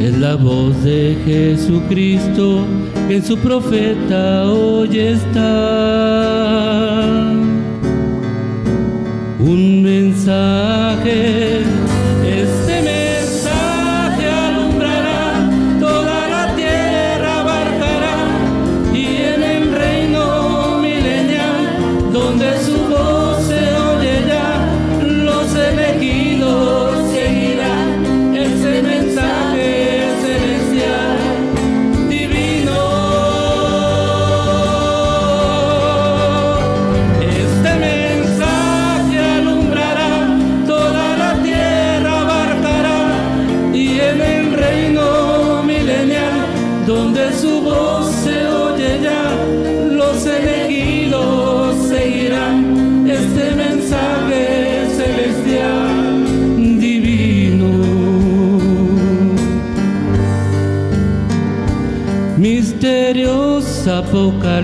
[0.00, 2.66] Es la voz de Jesucristo
[3.08, 5.44] que en su profeta hoy está.
[9.38, 11.60] Un mensaje,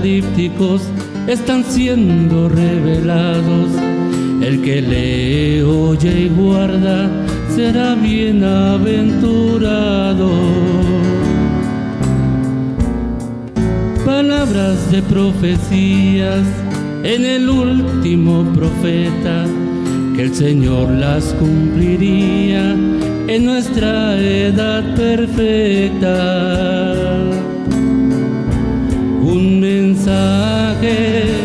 [0.01, 0.83] apocalípticos
[1.27, 3.69] están siendo revelados.
[4.41, 7.11] El que lee, oye y guarda
[7.55, 10.31] será bienaventurado.
[14.05, 16.47] Palabras de profecías
[17.03, 19.45] en el último profeta,
[20.17, 22.75] que el Señor las cumpliría
[23.29, 26.41] en nuestra edad perfecta
[30.81, 31.40] mensaje.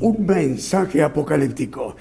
[0.00, 1.96] Un mensaje apocalíptico.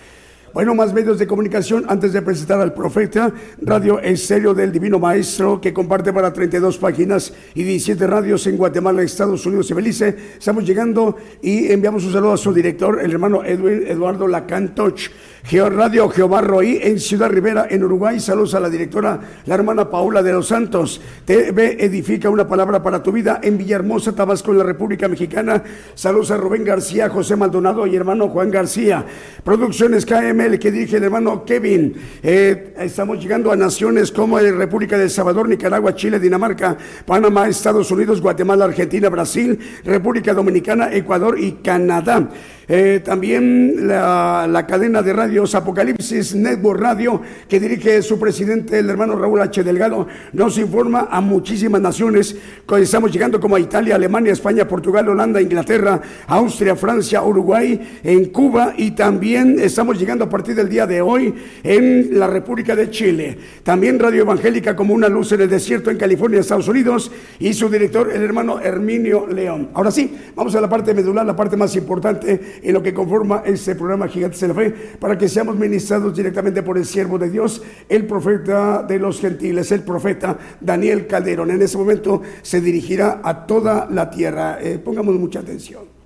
[0.51, 3.31] Bueno, más medios de comunicación antes de presentar al profeta,
[3.61, 9.03] Radio Estéreo del Divino Maestro, que comparte para 32 páginas y 17 radios en Guatemala,
[9.03, 10.17] Estados Unidos y Belice.
[10.39, 15.11] Estamos llegando y enviamos un saludo a su director, el hermano Edwin Eduardo Lacantoch.
[15.51, 18.19] Radio Jehová Roí en Ciudad Rivera, en Uruguay.
[18.19, 21.01] Saludos a la directora, la hermana Paula de los Santos.
[21.25, 25.63] TV Edifica una palabra para tu vida en Villahermosa, Tabasco, en la República Mexicana.
[25.95, 29.05] Saludos a Rubén García, José Maldonado y hermano Juan García.
[29.43, 30.05] Producciones
[30.39, 31.93] KML que dirige el hermano Kevin.
[32.23, 37.91] Eh, estamos llegando a naciones como República de El Salvador, Nicaragua, Chile, Dinamarca, Panamá, Estados
[37.91, 42.29] Unidos, Guatemala, Argentina, Brasil, República Dominicana, Ecuador y Canadá.
[42.71, 48.87] Eh, también la, la, cadena de radios Apocalipsis Network Radio, que dirige su presidente, el
[48.91, 49.63] hermano Raúl H.
[49.63, 52.37] Delgado, nos informa a muchísimas naciones.
[52.77, 58.75] Estamos llegando como a Italia, Alemania, España, Portugal, Holanda, Inglaterra, Austria, Francia, Uruguay, en Cuba
[58.77, 63.35] y también estamos llegando a partir del día de hoy en la República de Chile.
[63.63, 67.67] También Radio Evangélica como una luz en el desierto en California, Estados Unidos, y su
[67.67, 69.69] director, el hermano Herminio León.
[69.73, 73.43] Ahora sí, vamos a la parte medular, la parte más importante en lo que conforma
[73.45, 77.29] este programa Gigantes de la Fe, para que seamos ministrados directamente por el siervo de
[77.29, 81.51] Dios, el profeta de los gentiles, el profeta Daniel Calderón.
[81.51, 84.59] En ese momento se dirigirá a toda la tierra.
[84.61, 85.99] Eh, pongamos mucha atención.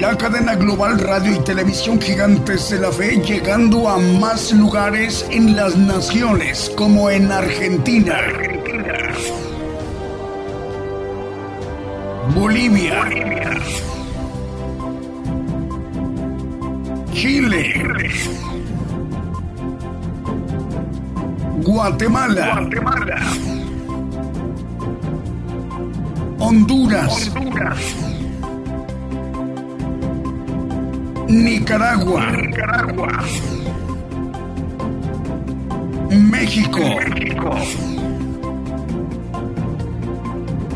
[0.00, 5.54] La cadena global radio y televisión gigantes de la fe llegando a más lugares en
[5.54, 8.14] las naciones como en Argentina.
[8.16, 9.51] Argentina
[12.30, 13.02] Bolivia,
[17.12, 17.74] Chile,
[21.62, 22.68] Guatemala,
[26.38, 27.30] Honduras,
[31.28, 32.22] Nicaragua,
[36.10, 36.82] México.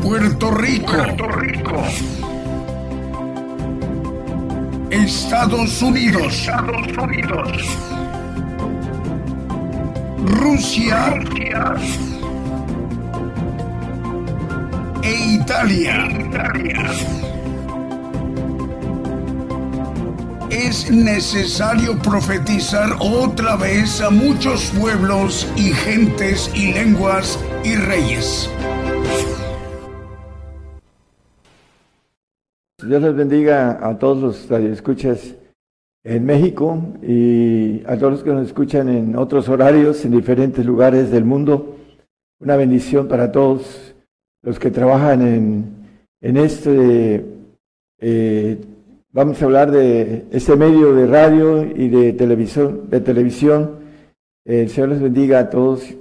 [0.07, 0.93] Puerto Rico.
[1.31, 1.83] Rico.
[4.89, 6.33] Estados Unidos.
[6.33, 7.77] Estados Unidos.
[10.27, 11.13] Rusia.
[15.03, 16.07] E Italia.
[16.09, 16.91] Italia.
[20.49, 28.49] Es necesario profetizar otra vez a muchos pueblos y gentes y lenguas y reyes.
[32.87, 35.35] Dios les bendiga a todos los escuchas
[36.05, 41.11] en México y a todos los que nos escuchan en otros horarios, en diferentes lugares
[41.11, 41.75] del mundo.
[42.39, 43.93] Una bendición para todos
[44.41, 45.65] los que trabajan en,
[46.21, 47.25] en este,
[47.99, 48.57] eh,
[49.11, 52.89] vamos a hablar de este medio de radio y de televisión.
[52.89, 53.79] De televisión.
[54.45, 55.93] El Señor les bendiga a todos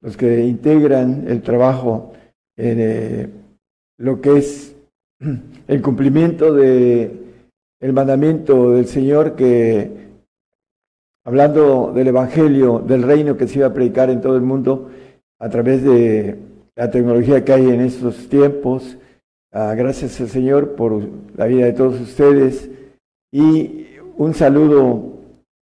[0.00, 2.12] los que integran el trabajo
[2.56, 3.28] en eh,
[3.96, 4.77] lo que es
[5.68, 7.28] el cumplimiento de
[7.80, 10.08] el mandamiento del Señor que
[11.24, 14.90] hablando del evangelio del reino que se iba a predicar en todo el mundo
[15.38, 16.38] a través de
[16.74, 18.98] la tecnología que hay en estos tiempos.
[19.52, 22.70] Ah, gracias al Señor por la vida de todos ustedes
[23.32, 25.14] y un saludo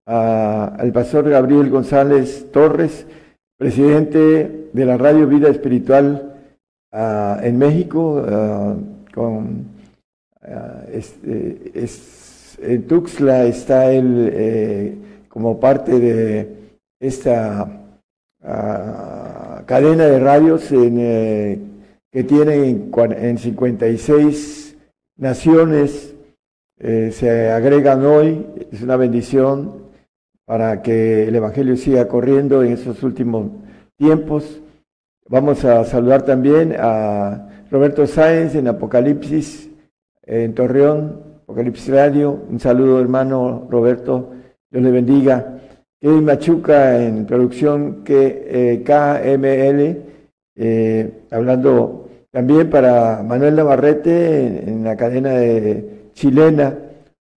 [0.06, 3.08] al pastor Gabriel González Torres,
[3.58, 6.36] presidente de la Radio Vida Espiritual
[6.92, 8.24] ah, en México.
[8.28, 8.76] Ah,
[9.16, 9.66] con
[10.94, 14.96] es, en Tuxtla está él eh,
[15.30, 16.48] como parte de
[17.00, 17.68] esta
[18.44, 24.78] ah, cadena de radios en, que tiene en, en 56
[25.18, 26.14] naciones.
[26.78, 29.86] se agregan hoy, es una bendición
[30.46, 33.48] para que el Evangelio siga corriendo en estos últimos
[33.98, 34.62] tiempos.
[35.28, 39.70] Vamos a saludar también a Roberto Sáenz en Apocalipsis,
[40.24, 42.40] en Torreón, Apocalipsis Radio.
[42.50, 44.32] Un saludo, hermano Roberto.
[44.70, 45.60] Dios le bendiga.
[46.00, 50.02] Kevin Machuca en producción que, KML,
[50.56, 56.78] eh, hablando también para Manuel Navarrete en, la cadena de chilena.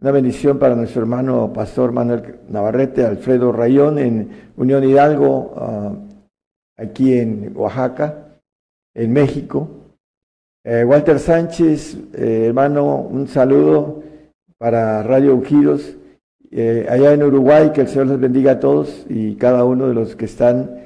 [0.02, 5.94] Una bendición para nuestro hermano pastor Manuel Navarrete, Alfredo Rayón en Unión Hidalgo, ah,
[6.76, 8.40] aquí en Oaxaca,
[8.94, 9.77] en México.
[10.70, 14.04] Eh, Walter Sánchez, eh, hermano, un saludo
[14.58, 15.96] para Radio Ungidos,
[16.52, 19.94] eh, allá en Uruguay, que el Señor les bendiga a todos y cada uno de
[19.94, 20.78] los que están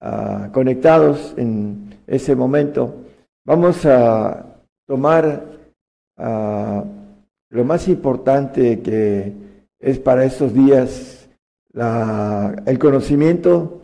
[0.00, 2.94] ah, conectados en ese momento.
[3.44, 4.56] Vamos a
[4.86, 5.44] tomar
[6.16, 6.82] ah,
[7.50, 9.34] lo más importante que
[9.78, 11.28] es para estos días
[11.74, 13.82] el conocimiento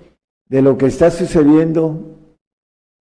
[0.48, 2.16] de lo que está sucediendo,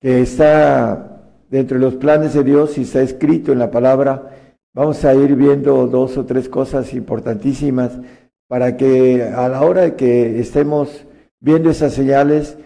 [0.01, 1.10] que está
[1.51, 4.31] dentro de los planes de Dios y está escrito en la palabra.
[4.73, 7.99] Vamos a ir viendo dos o tres cosas importantísimas
[8.47, 11.05] para que a la hora de que estemos
[11.41, 12.57] viendo esas señales,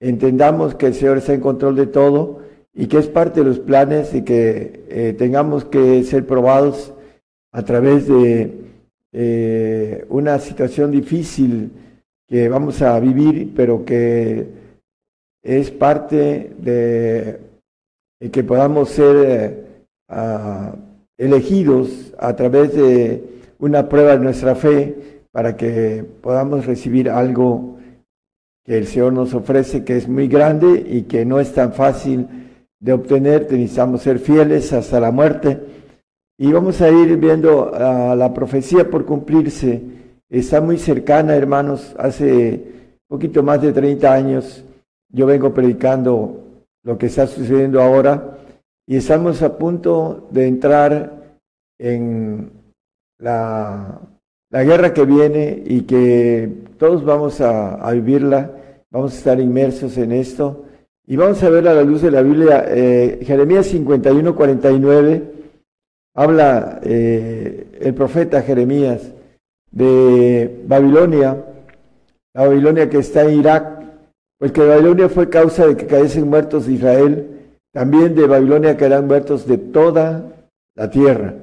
[0.00, 2.40] entendamos que el Señor está en control de todo
[2.74, 6.92] y que es parte de los planes y que eh, tengamos que ser probados
[7.52, 8.52] a través de
[9.12, 11.70] eh, una situación difícil
[12.28, 14.46] que vamos a vivir, pero que
[15.42, 17.45] es parte de
[18.28, 19.66] que podamos ser
[20.08, 20.70] eh,
[21.18, 23.24] elegidos a través de
[23.58, 27.78] una prueba de nuestra fe para que podamos recibir algo
[28.64, 32.26] que el Señor nos ofrece, que es muy grande y que no es tan fácil
[32.80, 35.60] de obtener, necesitamos ser fieles hasta la muerte.
[36.38, 39.82] Y vamos a ir viendo la profecía por cumplirse.
[40.28, 41.94] Está muy cercana, hermanos.
[41.98, 42.62] Hace
[43.08, 44.64] poquito más de 30 años
[45.08, 46.45] yo vengo predicando
[46.86, 48.38] lo que está sucediendo ahora
[48.86, 51.40] y estamos a punto de entrar
[51.78, 52.52] en
[53.18, 54.00] la,
[54.50, 58.52] la guerra que viene y que todos vamos a, vivirla,
[58.90, 60.64] vamos a estar inmersos en esto.
[61.08, 65.22] Y vamos a ver a la luz de la Biblia, eh, Jeremías 51, 49,
[66.14, 69.12] habla eh, el profeta Jeremías
[69.72, 71.44] de Babilonia,
[72.34, 73.75] la Babilonia que está en Irak,
[74.38, 77.36] pues que Babilonia fue causa de que cayesen muertos de Israel,
[77.72, 80.32] también de Babilonia caerán muertos de toda
[80.74, 81.34] la tierra.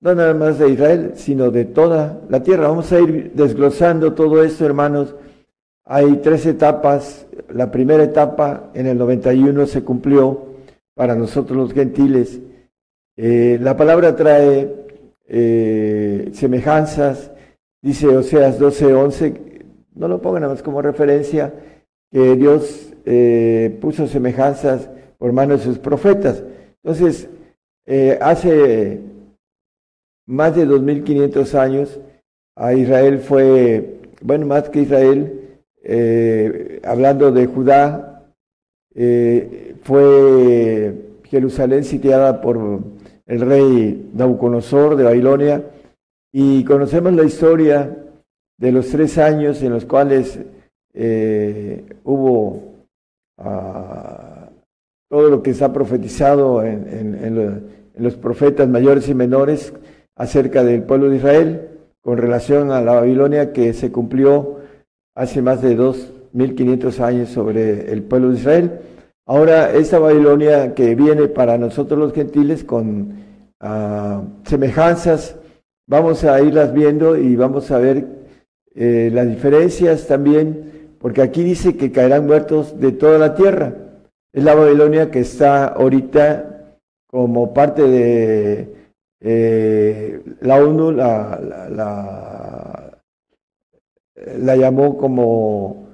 [0.00, 2.68] No nada más de Israel, sino de toda la tierra.
[2.68, 5.14] Vamos a ir desglosando todo esto, hermanos,
[5.84, 7.26] hay tres etapas.
[7.48, 10.46] La primera etapa en el 91 se cumplió
[10.94, 12.40] para nosotros los gentiles.
[13.16, 14.74] Eh, la palabra trae
[15.28, 17.30] eh, semejanzas,
[17.80, 19.64] dice Oseas 12:11,
[19.94, 21.52] no lo pongan nada más como referencia,
[22.12, 24.88] que Dios eh, puso semejanzas
[25.18, 26.44] por manos de sus profetas.
[26.84, 27.28] Entonces,
[28.20, 29.00] hace
[30.26, 32.00] más de 2500 años,
[32.56, 35.42] a Israel fue, bueno, más que Israel,
[35.82, 38.24] eh, hablando de Judá,
[38.94, 40.94] eh, fue
[41.24, 42.80] Jerusalén sitiada por
[43.26, 45.64] el rey Nabucodonosor de Babilonia
[46.30, 47.96] y conocemos la historia
[48.58, 50.38] de los tres años en los cuales
[50.94, 52.86] eh, hubo
[53.38, 54.48] ah,
[55.08, 57.62] todo lo que se ha profetizado en
[57.96, 59.72] los profetas mayores y menores
[60.16, 61.68] acerca del pueblo de Israel
[62.02, 64.58] con relación a la Babilonia que se cumplió
[65.14, 68.80] hace más de 2.500 años sobre el pueblo de Israel.
[69.24, 73.14] Ahora, esta Babilonia que viene para nosotros los gentiles con
[73.60, 75.36] ah, semejanzas,
[75.86, 78.04] vamos a irlas viendo y vamos a ver
[78.74, 83.74] eh, las diferencias también, porque aquí dice que caerán muertos de toda la tierra.
[84.32, 88.74] Es la Babilonia que está ahorita como parte de
[89.20, 91.38] eh, la ONU, la,
[91.70, 92.92] la
[94.38, 95.88] la llamó como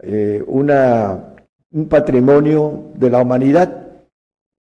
[0.00, 1.34] eh, una,
[1.72, 3.88] un patrimonio de la humanidad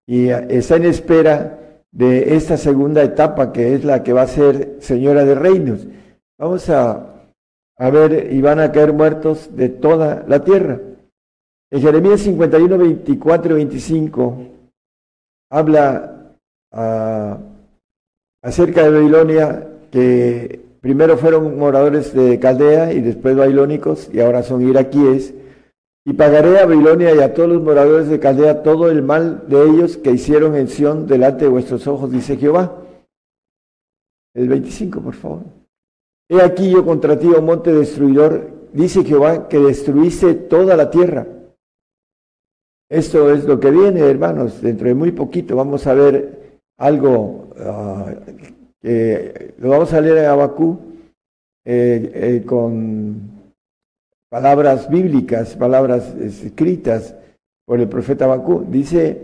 [0.08, 1.60] y está en espera
[1.91, 5.88] de esta segunda etapa que es la que va a ser Señora de Reinos.
[6.38, 7.11] Vamos a,
[7.82, 10.79] a ver, y van a caer muertos de toda la tierra.
[11.71, 14.38] En Jeremías 51, 24 y 25
[15.49, 16.36] habla
[16.71, 17.38] ah,
[18.43, 24.67] acerca de Babilonia que Primero fueron moradores de Caldea y después babilónicos y ahora son
[24.67, 25.36] iraquíes.
[26.03, 29.61] Y pagaré a Babilonia y a todos los moradores de Caldea todo el mal de
[29.63, 32.82] ellos que hicieron en Sión delante de vuestros ojos, dice Jehová.
[34.34, 35.61] El 25, por favor.
[36.32, 41.27] He aquí yo contra ti, oh monte destruidor, dice Jehová, que destruiste toda la tierra.
[42.89, 44.61] Esto es lo que viene, hermanos.
[44.61, 48.15] Dentro de muy poquito vamos a ver algo ah,
[48.84, 50.79] lo vamos a leer en Abacú
[51.65, 53.29] eh, eh, con
[54.29, 57.13] palabras bíblicas, palabras escritas
[57.65, 58.65] por el profeta Abacú.
[58.67, 59.21] Dice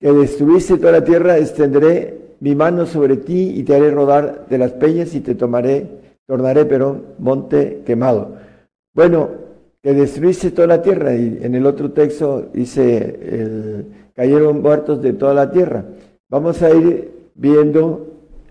[0.00, 4.58] que destruiste toda la tierra, extenderé mi mano sobre ti y te haré rodar de
[4.58, 5.86] las peñas y te tomaré,
[6.28, 8.36] tornaré, pero monte quemado.
[8.94, 9.30] Bueno,
[9.82, 15.14] que destruiste toda la tierra y en el otro texto dice, el, cayeron muertos de
[15.14, 15.84] toda la tierra.
[16.28, 18.06] Vamos a ir viendo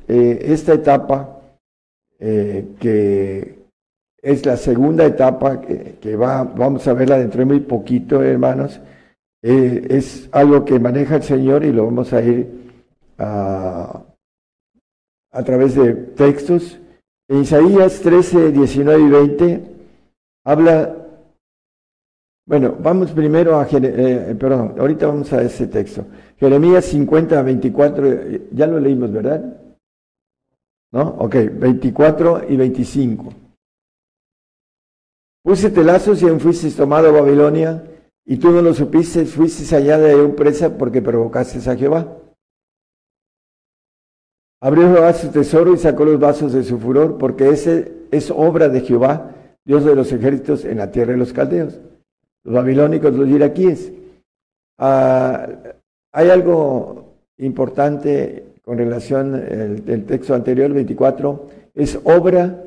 [0.08, 1.40] eh, esta etapa,
[2.20, 3.60] eh, que
[4.20, 8.82] es la segunda etapa, que, va, vamos a verla dentro de muy poquito, hermanos,
[9.44, 12.50] eh, es algo que maneja el Señor y lo vamos a ir
[13.20, 14.04] a
[15.46, 16.80] través de textos.
[17.30, 19.64] En Isaías 13, 19 y 20
[20.46, 20.96] habla,
[22.46, 26.06] bueno, vamos primero a, eh, perdón, ahorita vamos a ese texto.
[26.38, 28.08] Jeremías 50, 24,
[28.52, 29.62] ya lo leímos, ¿verdad?
[30.94, 31.16] ¿No?
[31.20, 33.34] Ok, 24 y 25.
[35.44, 37.84] Puse lazos y fuiste tomado a Babilonia,
[38.26, 42.27] y tú no lo supiste, fuiste allá de un presa porque provocaste a Jehová.
[44.60, 48.70] Abrió Jehová su tesoro y sacó los vasos de su furor, porque ese es obra
[48.70, 51.80] de Jehová, Dios de los ejércitos en la tierra de los caldeos.
[52.44, 53.92] Los babilónicos, los iraquíes.
[54.80, 55.48] Ah,
[56.12, 62.64] hay algo importante con relación al texto anterior, 24, es obra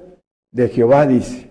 [0.52, 1.50] de Jehová, dice.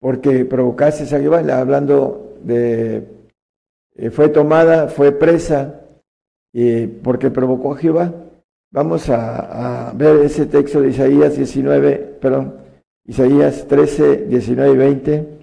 [0.00, 3.06] Porque provocaste a Jehová, hablando de,
[3.94, 5.82] eh, fue tomada, fue presa,
[6.52, 8.12] y porque provocó a Jehová.
[8.72, 12.54] Vamos a, ver ese texto de Isaías 19, perdón,
[13.04, 15.38] Isaías 13, 19 y 20.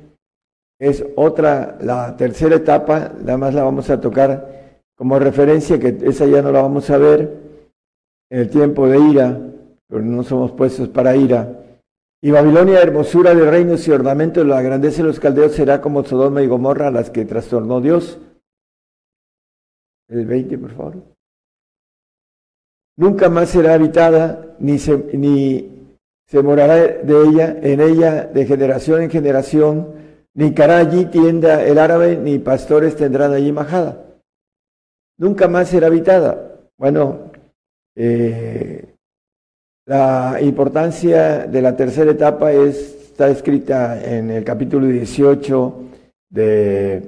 [0.79, 6.25] Es otra, la tercera etapa, nada más la vamos a tocar como referencia, que esa
[6.25, 7.37] ya no la vamos a ver
[8.29, 9.37] en el tiempo de ira,
[9.89, 11.65] pero no somos puestos para ira.
[12.21, 16.41] Y Babilonia, hermosura de reinos y ornamentos, la grandeza de los caldeos será como Sodoma
[16.43, 18.19] y Gomorra, las que trastornó Dios.
[20.07, 21.16] El 20, por favor
[22.97, 25.77] nunca más será habitada, ni se, ni
[26.25, 29.93] se morará de ella, en ella de generación en generación,
[30.33, 34.03] ni cará allí tienda el árabe, ni pastores tendrán allí majada.
[35.17, 36.59] Nunca más será habitada.
[36.77, 37.31] Bueno,
[37.95, 38.93] eh,
[39.85, 45.83] la importancia de la tercera etapa está escrita en el capítulo 18
[46.29, 47.01] de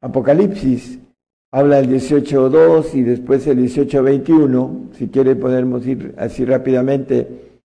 [0.00, 0.98] Apocalipsis,
[1.50, 7.60] habla el 18.2 y después el 18.21, si quiere podemos ir así rápidamente,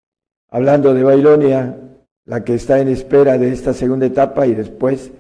[0.50, 1.78] hablando de Babilonia,
[2.26, 5.12] la que está en espera de esta segunda etapa y después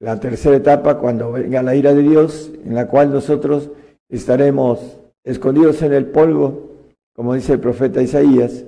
[0.00, 3.70] la tercera etapa cuando venga la ira de Dios, en la cual nosotros
[4.08, 6.70] estaremos escondidos en el polvo,
[7.14, 8.64] como dice el profeta Isaías,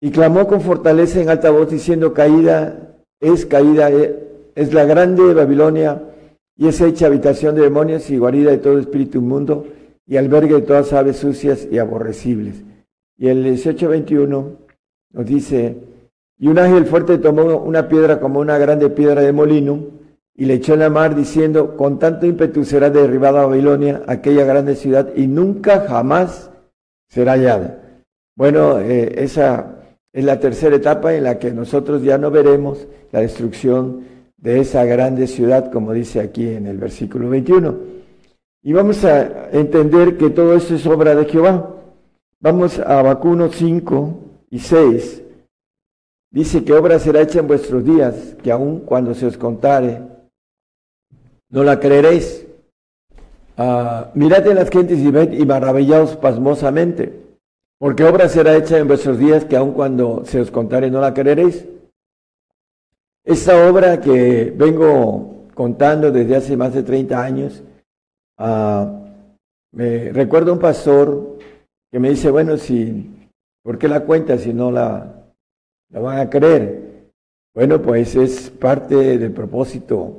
[0.00, 2.86] y clamó con fortaleza en alta voz diciendo, caída
[3.20, 3.90] es caída,
[4.54, 6.02] es la grande Babilonia,
[6.56, 9.66] y es hecha habitación de demonios y guarida de todo espíritu inmundo
[10.06, 12.62] y albergue de todas aves sucias y aborrecibles.
[13.18, 14.58] Y el 18:21
[15.12, 15.76] nos dice,
[16.38, 19.96] y un ángel fuerte tomó una piedra como una grande piedra de molino
[20.34, 24.76] y le echó en la mar diciendo, con tanto ímpetu será derribada Babilonia, aquella grande
[24.76, 26.50] ciudad, y nunca jamás
[27.08, 28.02] será hallada.
[28.36, 29.76] Bueno, eh, esa
[30.12, 34.04] es la tercera etapa en la que nosotros ya no veremos la destrucción
[34.46, 37.74] de esa grande ciudad, como dice aquí en el versículo 21.
[38.62, 41.74] Y vamos a entender que todo esto es obra de Jehová.
[42.38, 44.20] Vamos a Vacuno 5
[44.50, 45.22] y 6.
[46.30, 50.02] Dice que obra será hecha en vuestros días, que aun cuando se os contare,
[51.50, 52.46] no la creeréis.
[53.56, 57.20] Ah, mirad en las gentes y ved y maravillaos pasmosamente,
[57.80, 61.14] porque obra será hecha en vuestros días, que aun cuando se os contare, no la
[61.14, 61.64] creeréis.
[63.26, 67.64] Esta obra que vengo contando desde hace más de 30 años,
[68.38, 69.04] uh,
[69.72, 71.36] me recuerdo un pastor
[71.90, 73.28] que me dice, bueno, si,
[73.64, 75.24] ¿por qué la cuenta si no la,
[75.90, 77.10] la van a creer?
[77.52, 80.18] Bueno, pues es parte del propósito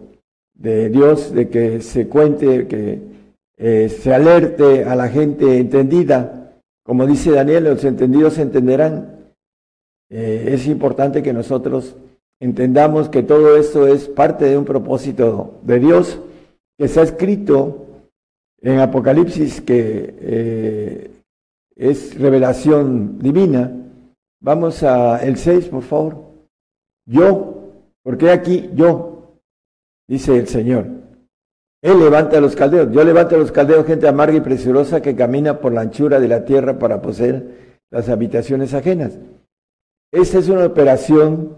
[0.53, 2.99] de Dios de que se cuente, que
[3.55, 6.59] eh, se alerte a la gente entendida.
[6.83, 9.31] Como dice Daniel, los entendidos entenderán.
[10.09, 11.95] Eh, es importante que nosotros
[12.39, 16.19] entendamos que todo esto es parte de un propósito de Dios
[16.77, 17.85] que se ha escrito
[18.61, 21.11] en Apocalipsis, que eh,
[21.75, 23.71] es revelación divina.
[24.41, 26.17] Vamos a el 6, por favor.
[27.05, 27.71] Yo,
[28.03, 29.39] porque aquí yo,
[30.07, 30.85] dice el Señor.
[31.81, 32.91] Él levanta a los caldeos.
[32.91, 36.27] Yo levanto a los caldeos, gente amarga y preciosa que camina por la anchura de
[36.27, 39.17] la tierra para poseer las habitaciones ajenas.
[40.11, 41.55] Esta es una operación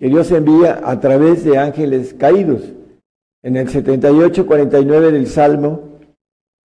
[0.00, 2.62] que Dios envía a través de ángeles caídos.
[3.42, 5.98] En el 78, 49 del Salmo,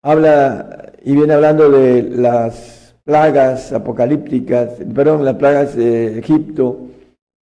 [0.01, 6.87] habla y viene hablando de las plagas apocalípticas, perdón, las plagas de Egipto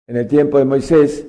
[0.08, 1.28] en el tiempo de Moisés.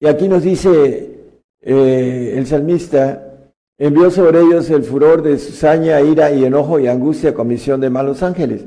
[0.00, 1.16] Y aquí nos dice
[1.62, 3.48] eh, el salmista,
[3.78, 8.22] envió sobre ellos el furor de saña, ira y enojo y angustia, comisión de malos
[8.22, 8.66] ángeles.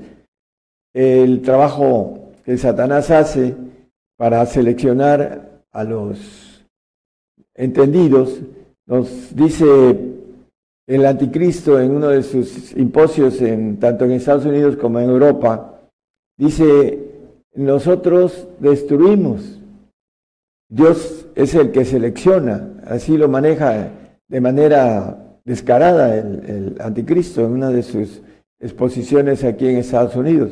[0.94, 3.67] El trabajo que Satanás hace
[4.18, 6.66] para seleccionar a los
[7.54, 8.40] entendidos,
[8.86, 9.66] nos dice
[10.88, 15.82] el anticristo en uno de sus simposios, en, tanto en Estados Unidos como en Europa,
[16.38, 17.00] dice,
[17.54, 19.60] nosotros destruimos.
[20.70, 23.92] Dios es el que selecciona, así lo maneja
[24.28, 28.22] de manera descarada el, anticristo en una de sus
[28.60, 30.52] exposiciones aquí en Estados Unidos.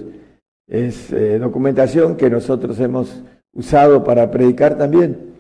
[0.68, 3.24] Es eh, documentación que nosotros hemos
[3.56, 5.34] usado para predicar también.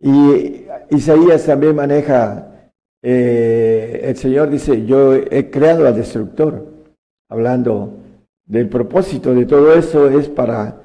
[0.00, 2.70] Y Isaías también maneja,
[3.02, 6.66] eh, el Señor dice, yo he creado al destructor,
[7.30, 7.94] hablando
[8.46, 10.82] del propósito de todo eso es para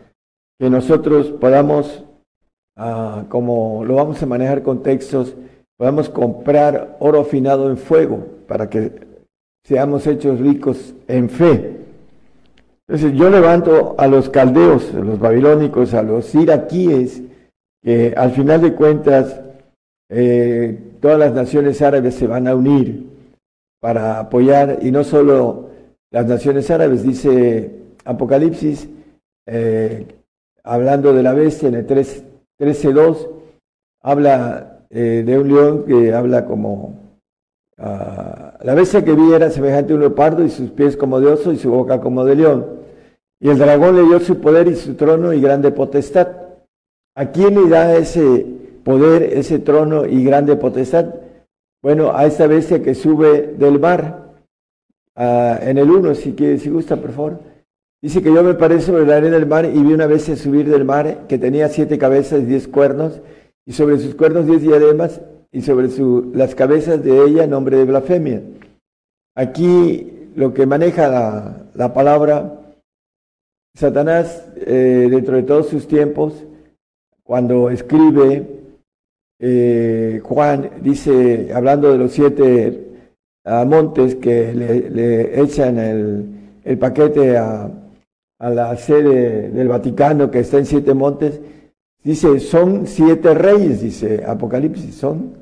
[0.60, 2.06] que nosotros podamos,
[2.78, 5.36] ah, como lo vamos a manejar con textos,
[5.78, 9.08] podamos comprar oro afinado en fuego para que
[9.64, 11.78] seamos hechos ricos en fe.
[12.90, 17.22] Entonces yo levanto a los caldeos, a los babilónicos, a los iraquíes,
[17.84, 19.40] que al final de cuentas
[20.10, 23.06] eh, todas las naciones árabes se van a unir
[23.80, 25.70] para apoyar, y no solo
[26.10, 27.76] las naciones árabes, dice
[28.06, 28.90] Apocalipsis,
[29.46, 30.08] eh,
[30.64, 33.30] hablando de la bestia en el 13.2,
[34.02, 36.98] habla eh, de un león que habla como...
[37.78, 41.28] Ah, la bestia que vi era semejante a un leopardo y sus pies como de
[41.28, 42.79] oso y su boca como de león.
[43.42, 46.28] Y el dragón le dio su poder y su trono y grande potestad.
[47.16, 48.46] ¿A quién le da ese
[48.84, 51.14] poder, ese trono y grande potestad?
[51.82, 54.34] Bueno, a esta bestia que sube del mar.
[55.16, 57.40] En el 1, si, quiere, si gusta, por favor.
[58.02, 60.70] Dice que yo me paré sobre la arena del mar y vi una bestia subir
[60.70, 63.22] del mar que tenía siete cabezas y diez cuernos,
[63.66, 65.22] y sobre sus cuernos diez diademas,
[65.52, 68.42] y sobre su, las cabezas de ella nombre de blasfemia.
[69.36, 72.59] Aquí lo que maneja la palabra
[73.80, 76.34] Satanás, eh, dentro de todos sus tiempos,
[77.24, 78.46] cuando escribe
[79.40, 82.88] eh, Juan, dice, hablando de los siete
[83.66, 87.72] montes que le, echan el, paquete a,
[88.40, 91.40] a, la sede del Vaticano, que está en siete montes,
[92.04, 95.36] dice, son siete reyes, dice Apocalipsis, son,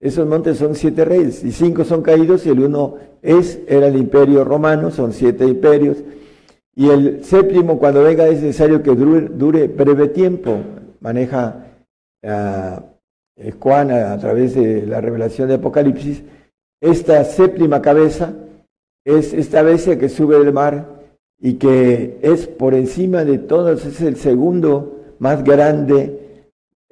[0.00, 3.94] esos montes son siete reyes, y cinco son caídos y el uno es, era el
[3.94, 5.98] imperio romano, son siete imperios,
[6.76, 10.58] y el séptimo, cuando venga, es necesario que dure, breve tiempo.
[11.00, 11.66] Maneja
[12.22, 16.22] uh, Juan a, través de la revelación de Apocalipsis.
[16.80, 18.34] Esta séptima cabeza
[19.04, 21.02] es esta bestia que sube del mar
[21.40, 26.42] y que es por encima de todos, es el segundo más grande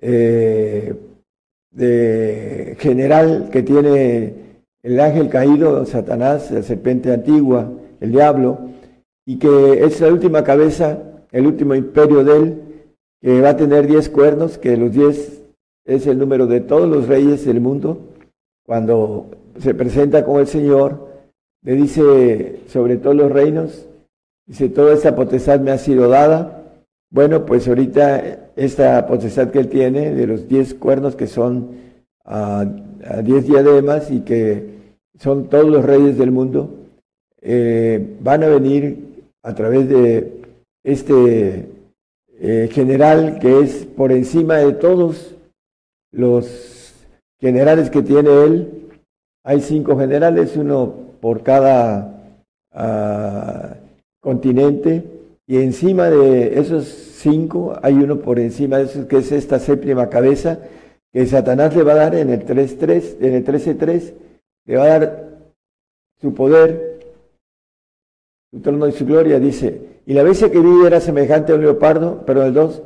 [0.01, 0.95] eh,
[1.71, 4.35] de general que tiene
[4.83, 8.72] el ángel caído, Satanás, la serpiente antigua, el diablo
[9.25, 10.99] y que es la última cabeza,
[11.31, 12.63] el último imperio de él,
[13.21, 15.43] que va a tener diez cuernos, que los diez
[15.85, 17.99] es el número de todos los reyes del mundo.
[18.65, 19.27] Cuando
[19.59, 21.09] se presenta con el Señor,
[21.63, 23.87] le dice sobre todos los reinos,
[24.47, 26.65] dice, toda esta potestad me ha sido dada.
[27.11, 31.71] Bueno, pues ahorita esta potestad que él tiene de los diez cuernos que son
[32.25, 32.65] a,
[33.23, 34.73] diez diademas y que
[35.19, 36.71] son todos los reyes del mundo,
[37.41, 39.12] eh, van a venir
[39.43, 40.43] a través de
[40.85, 41.69] este
[42.39, 45.37] eh, general que es por encima de todos
[46.13, 46.95] los
[47.41, 48.89] generales que tiene él.
[49.45, 52.37] Hay cinco generales, uno por cada
[52.73, 53.77] ah,
[54.21, 55.05] continente,
[55.47, 60.09] y encima de esos cinco hay uno por encima de esos que es esta séptima
[60.09, 60.61] cabeza
[61.13, 64.15] que Satanás le va a dar en el 3.3, en el 13.3,
[64.65, 65.29] le va a dar
[66.21, 66.92] su poder
[68.53, 71.63] su trono y su gloria, dice, y la bestia que vi era semejante a un
[71.63, 72.83] leopardo, pero el dos,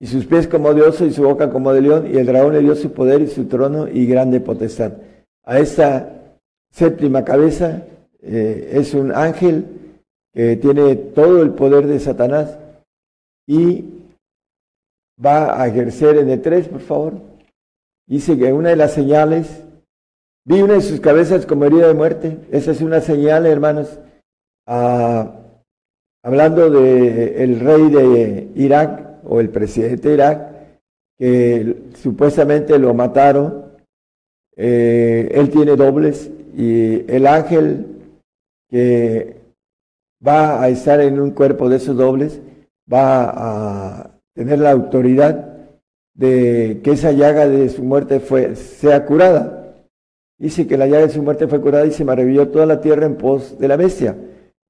[0.00, 2.54] y sus pies como de oso y su boca como de león, y el dragón
[2.54, 4.94] le dio su poder y su trono y grande potestad.
[5.44, 6.36] A esta
[6.72, 7.84] séptima cabeza
[8.20, 9.66] eh, es un ángel
[10.32, 12.58] que tiene todo el poder de Satanás
[13.46, 13.84] y
[15.24, 17.12] va a ejercer en el 3, por favor.
[18.06, 19.62] Dice que una de las señales,
[20.44, 22.38] vi una de sus cabezas como herida de muerte.
[22.50, 23.98] Esa es una señal, hermanos,
[24.66, 25.50] hablando
[26.70, 30.54] del el rey de Irak o el presidente de Irak,
[31.18, 33.64] que supuestamente lo mataron,
[34.56, 37.86] eh, él tiene dobles y el ángel
[38.68, 39.36] que
[40.26, 42.40] va a estar en un cuerpo de esos dobles
[42.90, 45.54] va a tener la autoridad
[46.14, 49.74] de que esa llaga de su muerte fue, sea curada.
[50.38, 53.06] Dice que la llaga de su muerte fue curada y se maravilló toda la tierra
[53.06, 54.16] en pos de la bestia.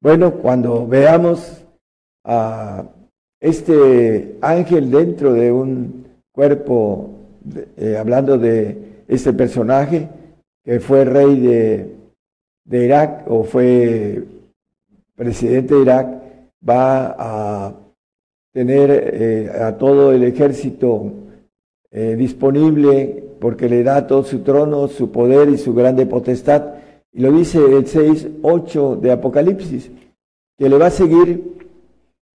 [0.05, 1.65] Bueno, cuando veamos
[2.27, 2.85] a
[3.41, 7.09] este ángel dentro de un cuerpo,
[7.79, 10.11] eh, hablando de este personaje
[10.63, 11.41] que fue rey
[12.67, 14.25] de Irak o fue
[15.17, 16.09] presidente de Irak,
[16.69, 17.75] va a
[18.53, 21.15] tener eh, a todo el ejército
[21.91, 26.84] eh, disponible porque le da todo su trono, su poder y su grande potestad.
[27.15, 29.91] Y lo dice el 6, 8 de Apocalipsis,
[30.59, 31.55] que le va a seguir.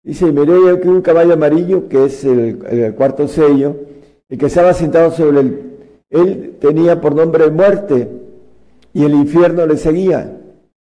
[0.05, 3.75] Dice, miré aquí un caballo amarillo, que es el, el cuarto sello,
[4.29, 5.63] y que estaba sentado sobre él.
[6.11, 8.09] Él tenía por nombre muerte,
[8.93, 10.37] y el infierno le seguía.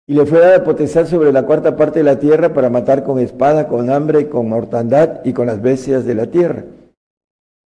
[0.08, 3.18] Y le fue dada potestad sobre la cuarta parte de la tierra para matar con
[3.20, 6.66] espada, con hambre, con mortandad y con las bestias de la tierra.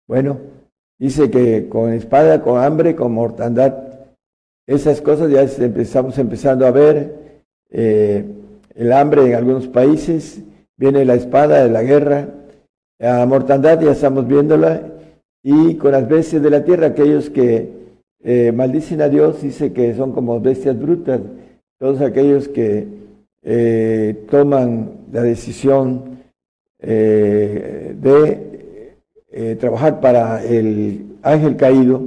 [0.07, 0.37] Bueno,
[0.99, 3.88] dice que con espada, con hambre, con mortandad,
[4.69, 7.15] esas cosas ya empezamos empezando a ver.
[7.71, 8.23] Eh,
[8.75, 10.43] el hambre en algunos países,
[10.77, 12.29] viene la espada de la guerra,
[12.99, 14.83] la mortandad ya estamos viéndola,
[15.43, 17.71] y con las bestias de la tierra, aquellos que
[18.23, 21.21] eh, maldicen a Dios, dice que son como bestias brutas
[21.79, 22.87] todos aquellos que
[23.43, 26.19] eh, toman la decisión
[26.81, 27.95] de
[29.59, 32.03] trabajar para el ángel caído,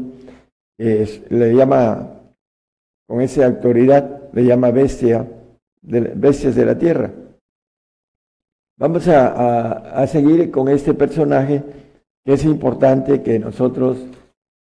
[0.78, 2.20] le llama,
[3.12, 5.28] con esa autoridad, le llama bestia,
[5.82, 7.12] de, bestias de la tierra.
[8.78, 11.62] Vamos a, seguir con este personaje
[12.24, 13.98] que es importante que nosotros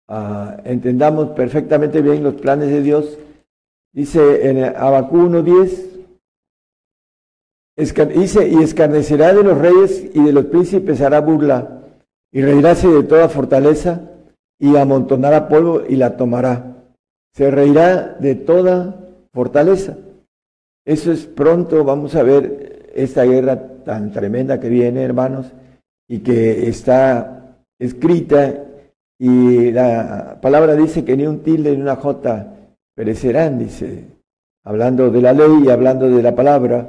[0.09, 3.17] ah, entendamos perfectamente bien los planes de Dios
[3.93, 11.19] Dice en Abacú 1.10, dice, y escarnecerá de los reyes y de los príncipes hará
[11.19, 11.81] burla,
[12.31, 13.99] y reirá de toda fortaleza,
[14.57, 16.70] y amontonará polvo y la tomará.
[17.33, 18.95] Se reirá de toda
[19.33, 19.97] fortaleza.
[20.85, 25.51] Eso es pronto, vamos a ver esta guerra tan tremenda que viene, hermanos,
[26.07, 28.65] y que está escrita,
[29.19, 32.55] y la palabra dice que ni un tilde ni una jota
[32.95, 34.05] perecerán, dice,
[34.63, 36.87] hablando de la ley y hablando de la palabra,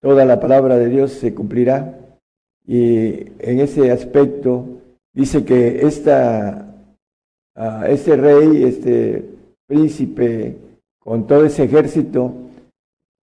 [0.00, 1.98] toda la palabra de Dios se cumplirá.
[2.66, 4.66] Y en ese aspecto
[5.14, 6.66] dice que esta,
[7.56, 9.37] uh, este rey, este
[9.68, 10.56] príncipe,
[10.98, 12.32] con todo ese ejército,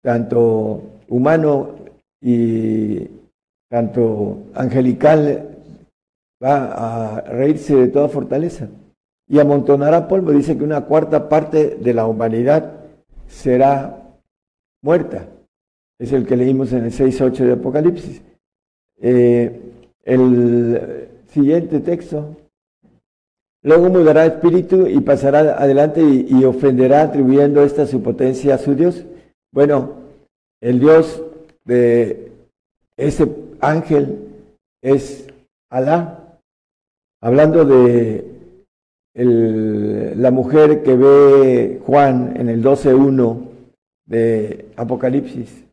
[0.01, 1.75] tanto humano
[2.21, 3.05] y
[3.69, 5.57] tanto angelical,
[6.41, 8.69] va a reírse de toda fortaleza
[9.27, 10.31] y amontonará polvo.
[10.31, 12.73] Dice que una cuarta parte de la humanidad
[13.27, 14.15] será
[14.81, 15.27] muerta.
[15.99, 18.21] Es el que leímos en el 6.8 de Apocalipsis.
[19.01, 19.61] Eh,
[20.03, 22.35] el siguiente texto.
[23.67, 29.03] Luego mudará espíritu y pasará adelante y, ofenderá atribuyendo esta su potencia a su Dios.
[29.51, 29.95] Bueno,
[30.61, 31.21] el Dios
[31.65, 32.31] de
[32.95, 33.27] ese
[33.59, 34.19] ángel
[34.81, 35.27] es
[35.69, 36.39] Alá.
[37.21, 38.23] Hablando de
[39.13, 43.49] la mujer que ve Juan en el 12.1
[44.05, 45.65] de Apocalipsis.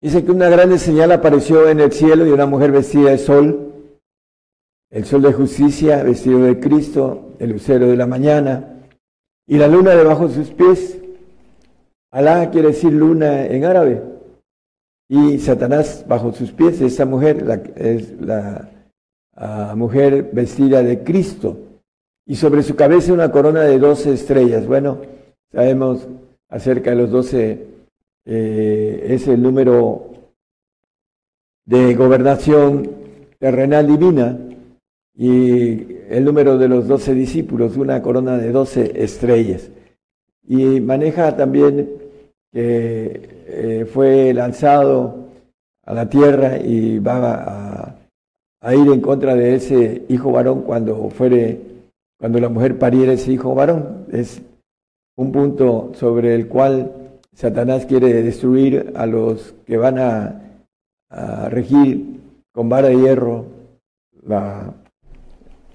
[0.00, 3.67] Dice que una grande señal apareció en el cielo y una mujer vestida de sol,
[4.90, 8.82] el sol de justicia, vestido de Cristo, el lucero de la mañana,
[9.46, 10.98] y la luna debajo de sus pies.
[12.10, 14.02] Alá quiere decir luna en árabe.
[15.08, 18.70] Y Satanás bajo sus pies, esa mujer la, es la
[19.34, 21.56] ah, mujer vestida de Cristo
[22.26, 24.66] y sobre su cabeza una corona de doce estrellas.
[24.66, 25.00] Bueno,
[25.50, 26.06] sabemos
[26.50, 27.66] acerca de los doce,
[28.26, 30.10] eh, es el número
[31.64, 32.90] de gobernación
[33.38, 34.38] terrenal divina
[35.20, 39.68] y el número de los doce discípulos, una corona de doce estrellas.
[40.46, 41.90] Y maneja también
[42.52, 45.26] que eh, fue lanzado
[45.84, 47.96] a la tierra y va
[48.60, 51.62] a, ir en contra de ese hijo varón cuando fuere
[52.16, 54.06] cuando la mujer pariera ese hijo varón.
[54.12, 54.40] Es
[55.16, 56.92] un punto sobre el cual
[57.34, 60.44] Satanás quiere destruir a los que van a,
[61.48, 62.20] regir
[62.52, 63.46] con vara de hierro
[64.22, 64.74] la,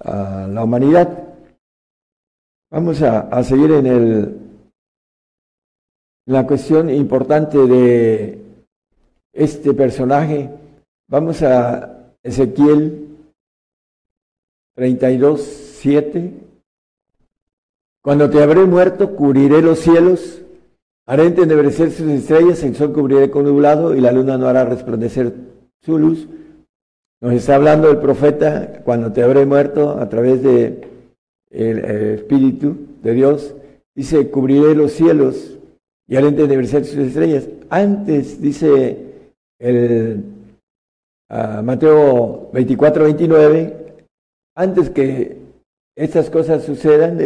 [0.03, 1.35] la humanidad.
[2.71, 4.39] Vamos a, seguir en el,
[6.25, 8.41] la cuestión importante de
[9.31, 10.49] este personaje.
[11.07, 13.07] Vamos a Ezequiel
[14.75, 15.63] 32,
[18.01, 20.41] cuando te habré muerto, cubriré los cielos,
[21.05, 25.33] haré entenebrecer sus estrellas, el sol cubriré con nublado y la luna no hará resplandecer
[25.81, 26.27] su luz.
[27.23, 30.89] Nos está hablando el profeta, cuando te habré muerto, a través de
[31.51, 31.79] el,
[32.15, 33.55] Espíritu de Dios,
[33.95, 35.57] dice, cubriré los cielos
[36.05, 37.47] y haré entenebrecer sus estrellas.
[37.69, 38.97] Antes, dice
[39.57, 40.21] el
[41.29, 43.95] uh, Mateo 24, 29,
[44.57, 45.37] antes que
[45.95, 47.19] estas cosas sucedan,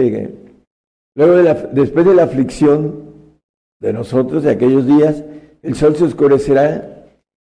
[1.16, 3.34] luego de la, después de la aflicción
[3.82, 5.24] de nosotros de aquellos días,
[5.64, 6.97] el sol se oscurecerá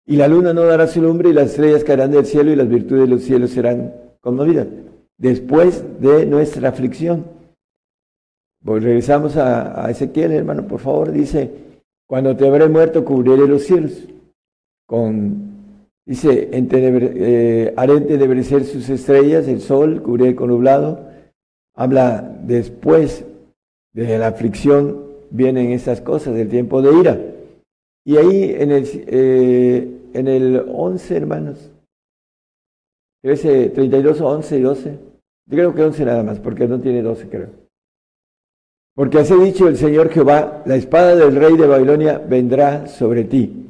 [0.07, 2.69] y la luna no dará su lumbre y las estrellas caerán del cielo y las
[2.69, 4.69] virtudes de los cielos serán conmovidas.
[5.19, 7.25] Después de nuestra aflicción.
[8.65, 11.51] Pues regresamos a, Ezequiel, hermano, por favor, dice,
[12.07, 13.93] cuando te habré muerto cubriré los cielos.
[14.87, 21.09] Con, dice, eh, haré sus estrellas, el sol, cubriré con nublado.
[21.75, 23.25] Habla después
[23.93, 27.21] de la aflicción, vienen estas cosas, del tiempo de ira.
[28.07, 31.73] Y ahí en el, eh, en el 11, hermanos,
[33.23, 34.91] 13, 32, 11 y 12.
[34.91, 37.49] Yo creo que 11 nada más, porque no tiene 12, creo.
[38.95, 43.67] Porque así dicho el Señor Jehová, la espada del rey de Babilonia vendrá sobre ti.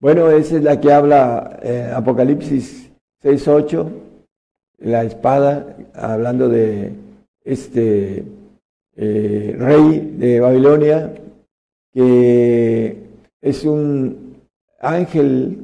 [0.00, 2.90] Bueno, esa es la que habla eh, Apocalipsis
[3.22, 3.90] 6, 8,
[4.78, 6.94] la espada, hablando de
[7.44, 8.24] este
[8.96, 11.14] eh, rey de Babilonia,
[11.94, 13.05] que
[13.46, 14.42] es un
[14.80, 15.58] ángel,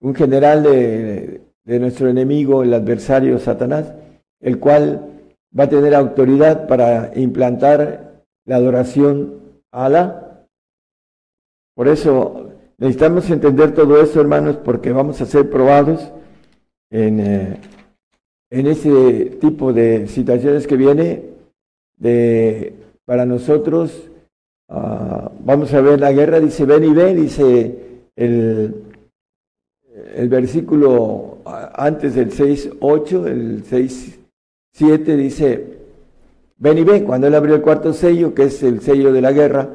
[0.00, 3.92] un general de, de nuestro enemigo, el adversario Satanás,
[4.40, 5.10] el cual
[5.58, 9.34] va a tener autoridad para implantar la adoración
[9.72, 10.46] a Alá.
[11.74, 16.12] Por eso necesitamos entender todo eso, hermanos, porque vamos a ser probados
[16.90, 17.56] en, eh,
[18.50, 21.24] en ese tipo de situaciones que viene
[21.96, 22.74] de,
[23.04, 24.08] para nosotros.
[24.68, 27.78] Ah, vamos a ver la guerra, dice, ven y ven, dice
[28.16, 28.84] el,
[30.28, 35.78] versículo antes del 6.8, el 6.7 dice,
[36.58, 39.32] ven y ven, cuando él abrió el cuarto sello, que es el sello de la
[39.32, 39.70] guerra,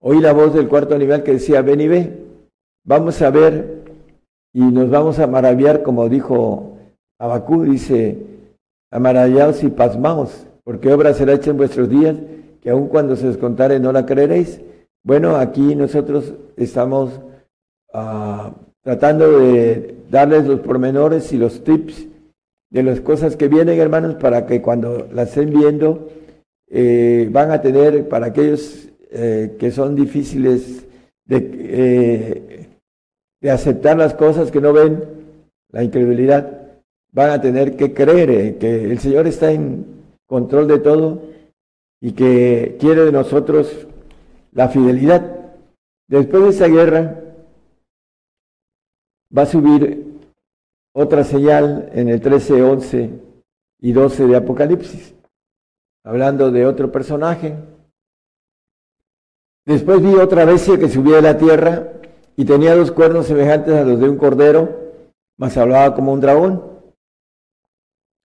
[0.00, 2.12] oí la voz del cuarto animal que decía, ven y ve,
[2.84, 3.82] vamos a ver
[4.52, 6.78] y nos vamos a maravillar, como dijo
[7.20, 8.18] Abacú, dice,
[8.90, 12.16] maravillados y pasmaos, porque obra será hecha en vuestros días,
[12.62, 14.60] que aun cuando se os contare no la creeréis.
[15.02, 17.20] Bueno, aquí nosotros estamos
[17.92, 18.52] uh,
[18.82, 22.06] tratando de darles los pormenores y los tips
[22.70, 26.08] de las cosas que vienen, hermanos, para que cuando las estén viendo,
[26.70, 30.86] eh, van a tener, para aquellos eh, que son difíciles
[31.26, 32.68] de, eh,
[33.40, 35.04] de aceptar las cosas que no ven,
[35.70, 36.60] la incredulidad,
[37.10, 39.84] van a tener que creer que el Señor está en
[40.26, 41.31] control de todo
[42.02, 43.86] y que quiere de nosotros
[44.50, 45.54] la fidelidad.
[46.08, 47.22] Después de esa guerra,
[49.34, 50.20] va a subir
[50.92, 53.10] otra señal en el 13, 11
[53.80, 55.14] y 12 de Apocalipsis,
[56.04, 57.56] hablando de otro personaje.
[59.64, 61.92] Después vi otra bestia que subía de la tierra
[62.36, 64.92] y tenía dos cuernos semejantes a los de un cordero,
[65.38, 66.82] mas hablaba como un dragón.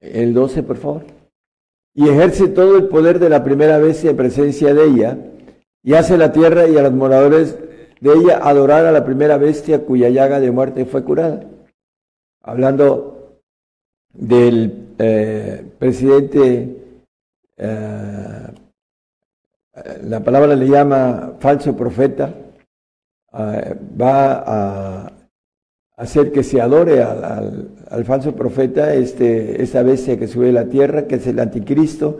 [0.00, 1.15] El 12, por favor.
[1.96, 5.18] Y ejerce todo el poder de la primera bestia en presencia de ella,
[5.82, 7.58] y hace la tierra y a los moradores
[8.00, 11.44] de ella adorar a la primera bestia cuya llaga de muerte fue curada.
[12.42, 13.40] Hablando
[14.12, 16.76] del eh, presidente,
[17.56, 18.46] eh,
[20.02, 22.34] la palabra le llama falso profeta,
[23.32, 25.15] eh, va a
[25.96, 31.06] hacer que se adore al, falso profeta, este, esa bestia que sube a la tierra,
[31.06, 32.18] que es el anticristo,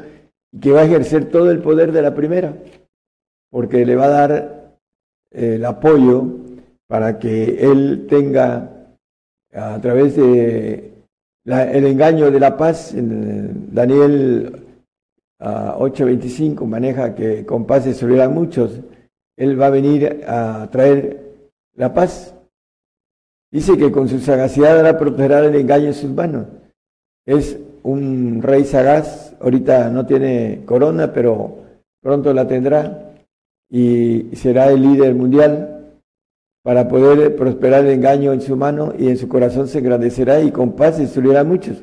[0.53, 2.57] y que va a ejercer todo el poder de la primera,
[3.51, 4.77] porque le va a dar
[5.31, 6.25] el apoyo
[6.87, 8.71] para que él tenga
[9.53, 10.93] a través de
[11.45, 14.67] el engaño de la paz, en Daniel
[15.39, 18.81] 8:25 maneja que con paz se a muchos,
[19.37, 21.35] él va a venir a traer
[21.75, 22.36] la paz.
[23.57, 26.47] Dice que con su sagacidad hará prosperar el engaño en sus manos.
[27.25, 31.57] Es un rey sagaz, ahorita no tiene corona, pero
[32.03, 33.15] pronto la tendrá
[33.71, 35.95] y será el líder mundial
[36.63, 40.51] para poder prosperar el engaño en su mano y en su corazón se engrandecerá y
[40.51, 41.83] con paz destruirá a muchos.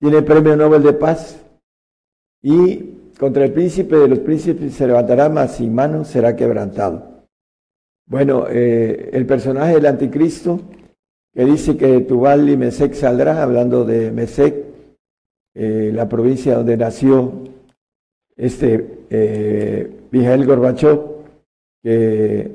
[0.00, 1.40] Tiene premio Nobel de paz
[2.42, 7.22] y contra el príncipe de los príncipes se levantará, mas sin mano será quebrantado.
[8.06, 10.60] Bueno, eh, el personaje del anticristo
[11.36, 14.56] que dice que Tubal y Mesec saldrá, hablando de Mesec,
[15.54, 17.30] eh, la provincia donde nació
[18.36, 20.98] este eh, Mijael Gorbachev,
[21.82, 22.50] que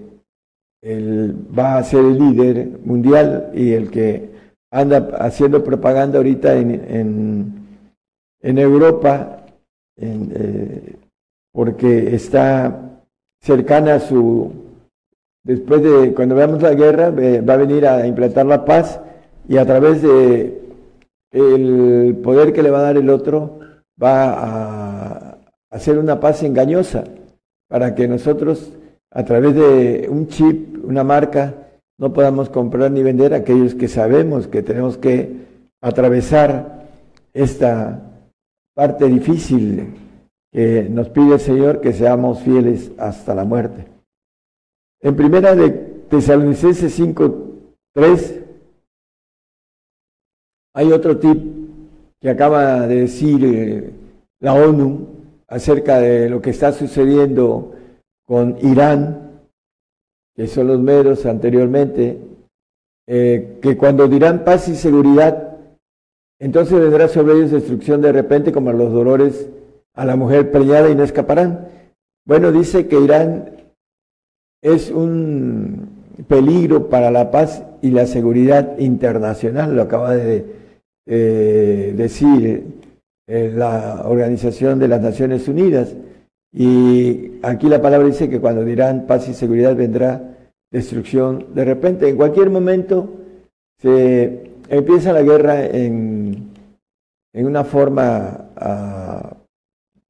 [0.81, 4.31] él va a ser el líder mundial y el que
[4.71, 7.67] anda haciendo propaganda ahorita en,
[8.41, 9.45] en, Europa,
[9.97, 10.95] eh,
[11.53, 12.99] porque está
[13.41, 14.51] cercana a su,
[15.43, 18.99] después de, cuando veamos la guerra, va a venir a implantar la paz
[19.47, 20.61] y a través de
[21.31, 23.59] el poder que le va a dar el otro,
[24.01, 25.37] va a
[25.71, 27.05] hacer una paz engañosa
[27.69, 28.73] para que nosotros
[29.11, 31.53] a través de un chip, una marca,
[31.97, 35.45] no podamos comprar ni vender aquellos que sabemos que tenemos que
[35.81, 36.87] atravesar
[37.33, 38.01] esta
[38.73, 39.93] parte difícil
[40.51, 43.90] que nos pide el Señor que seamos fieles hasta la muerte.
[45.03, 45.69] En primera de
[46.09, 47.35] Tesalonicenses 5,
[47.93, 48.43] 3,
[50.75, 51.41] hay otro tip
[52.19, 53.89] que acaba de decir eh,
[54.39, 55.07] la ONU
[55.47, 57.73] acerca de lo que está sucediendo
[58.25, 59.41] con Irán,
[60.35, 62.19] que son los meros anteriormente,
[63.07, 65.57] eh, que cuando dirán paz y seguridad,
[66.39, 69.49] entonces vendrá sobre ellos destrucción de repente como los dolores
[69.95, 71.69] a la mujer preñada y no escaparán.
[72.23, 73.60] Bueno, dice que Irán
[74.61, 75.89] es un
[76.27, 80.45] peligro para la paz y la seguridad internacional, lo acaba de
[81.07, 82.63] eh, decir
[83.27, 85.95] eh, la Organización de las Naciones Unidas.
[86.53, 90.37] Y aquí la palabra dice que cuando dirán paz y seguridad vendrá
[90.71, 92.07] destrucción de repente.
[92.07, 93.09] En cualquier momento
[93.79, 96.51] se empieza la guerra en,
[97.33, 99.37] en una forma ah,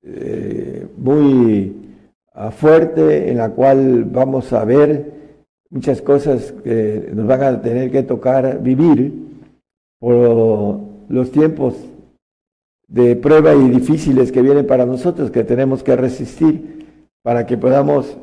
[0.03, 1.80] eh, muy
[2.51, 5.11] fuerte en la cual vamos a ver
[5.69, 9.13] muchas cosas que nos van a tener que tocar vivir
[9.99, 10.79] por
[11.09, 11.75] los tiempos
[12.87, 18.17] de prueba y difíciles que vienen para nosotros, que tenemos que resistir para que podamos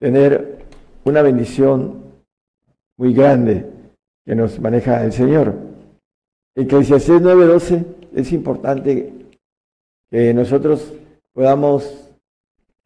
[0.00, 0.64] tener
[1.04, 2.02] una bendición
[2.96, 3.66] muy grande
[4.24, 5.54] que nos maneja el Señor.
[6.56, 7.84] Eclesiastés 9:12
[8.14, 9.12] es importante
[10.10, 10.92] que nosotros
[11.32, 12.03] podamos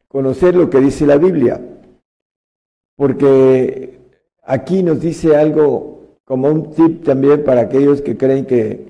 [0.09, 1.61] conocer lo que dice la Biblia,
[2.97, 3.99] porque
[4.43, 8.89] aquí nos dice algo como un tip también para aquellos que creen que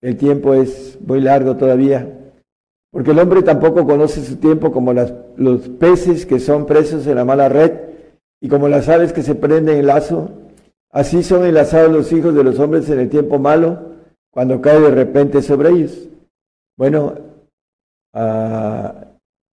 [0.00, 2.12] el tiempo es muy largo todavía,
[2.90, 7.24] porque el hombre tampoco conoce su tiempo como los peces que son presos en la
[7.24, 7.72] mala red
[8.40, 10.30] y como las aves que se prenden en lazo,
[10.90, 13.92] así son enlazados los hijos de los hombres en el tiempo malo,
[14.30, 16.08] cuando cae de repente sobre ellos.
[16.76, 17.14] Bueno,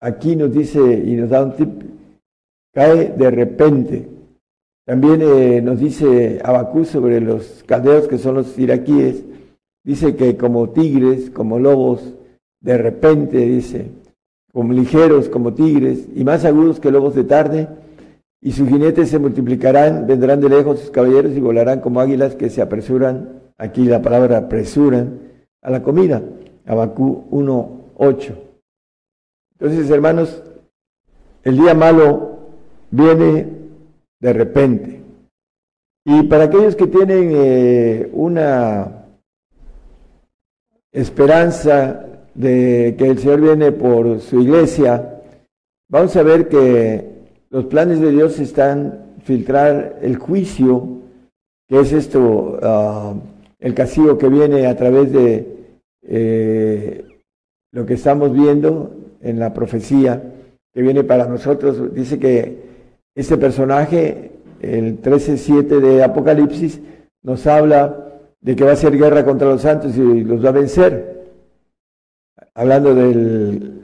[0.03, 1.83] aquí nos dice y nos da un tip,
[2.75, 4.09] cae de repente.
[4.85, 9.25] También eh, nos dice Abacú sobre los caldeos que son los iraquíes,
[9.85, 12.15] dice que como tigres, como lobos,
[12.61, 13.87] de repente, dice,
[14.53, 17.69] como ligeros como tigres y más agudos que lobos de tarde,
[18.41, 22.51] y sus jinetes se multiplicarán, vendrán de lejos sus caballeros y volarán como águilas que
[22.51, 25.21] se apresuran, aquí la palabra apresuran,
[25.63, 26.23] a la comida.
[26.67, 28.42] Abacú 1.8.
[29.63, 30.43] Entonces, hermanos,
[31.45, 32.41] el día malo
[32.91, 33.47] viene
[34.19, 35.01] de repente.
[36.05, 39.07] Y para aquellos que tienen eh, una
[40.91, 45.23] esperanza de que el Señor viene por su iglesia,
[45.89, 47.09] vamos a ver que
[47.51, 50.89] los planes de Dios están filtrar el juicio,
[51.69, 53.15] que es esto, ah,
[53.61, 57.05] el castigo que viene a través de eh,
[57.71, 60.23] lo que estamos viendo en la profecía
[60.73, 61.95] que viene para nosotros.
[61.95, 62.59] Dice que
[63.15, 66.81] este personaje, el 13.7 de Apocalipsis,
[67.23, 68.09] nos habla
[68.41, 71.23] de que va a hacer guerra contra los santos y los va a vencer.
[72.55, 73.83] Hablando del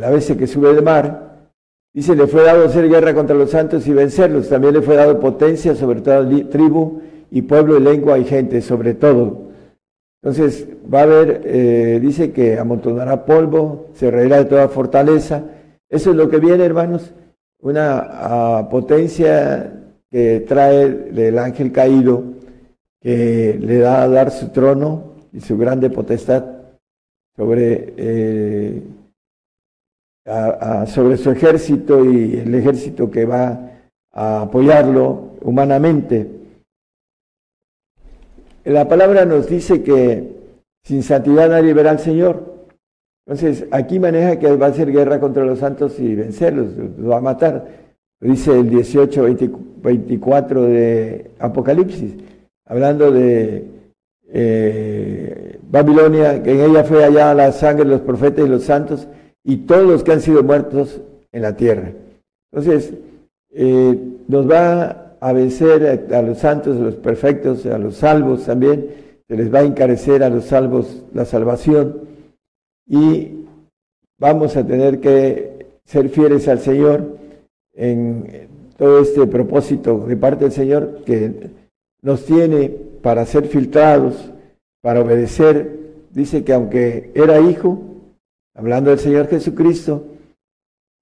[0.00, 1.48] la vez que sube del mar,
[1.94, 4.48] dice, le fue dado hacer guerra contra los santos y vencerlos.
[4.48, 7.00] También le fue dado potencia sobre toda tribu
[7.30, 9.49] y pueblo y lengua y gente, sobre todo.
[10.22, 15.44] Entonces va a haber, eh, dice que amontonará polvo, se reirá de toda fortaleza.
[15.88, 17.14] Eso es lo que viene, hermanos,
[17.62, 19.72] una ah, potencia
[20.10, 22.22] que trae del ángel caído,
[23.00, 26.44] que le da a dar su trono y su grande potestad
[27.34, 28.82] sobre, eh,
[30.86, 33.70] sobre su ejército y el ejército que va
[34.12, 36.39] a apoyarlo humanamente.
[38.64, 40.36] La palabra nos dice que
[40.82, 42.50] sin santidad nadie verá al Señor.
[43.26, 47.18] Entonces, aquí maneja que va a hacer guerra contra los santos y vencerlos, los va
[47.18, 47.66] a matar.
[48.20, 49.22] Dice el 18,
[49.82, 52.16] 24 de Apocalipsis,
[52.66, 53.64] hablando de
[54.28, 59.08] eh, Babilonia, que en ella fue allá la sangre de los profetas y los santos
[59.42, 61.00] y todos los que han sido muertos
[61.32, 61.92] en la tierra.
[62.52, 62.92] Entonces,
[63.52, 68.88] eh, nos va a vencer a, los santos, a los perfectos, a los salvos también,
[69.28, 72.08] se les va a encarecer a los salvos la salvación.
[72.86, 73.44] Y
[74.18, 77.18] vamos a tener que ser fieles al Señor
[77.74, 81.50] en todo este propósito de parte del Señor que
[82.02, 82.70] nos tiene
[83.02, 84.32] para ser filtrados,
[84.80, 85.78] para obedecer.
[86.10, 87.78] Dice que aunque era hijo,
[88.54, 90.06] hablando del Señor Jesucristo,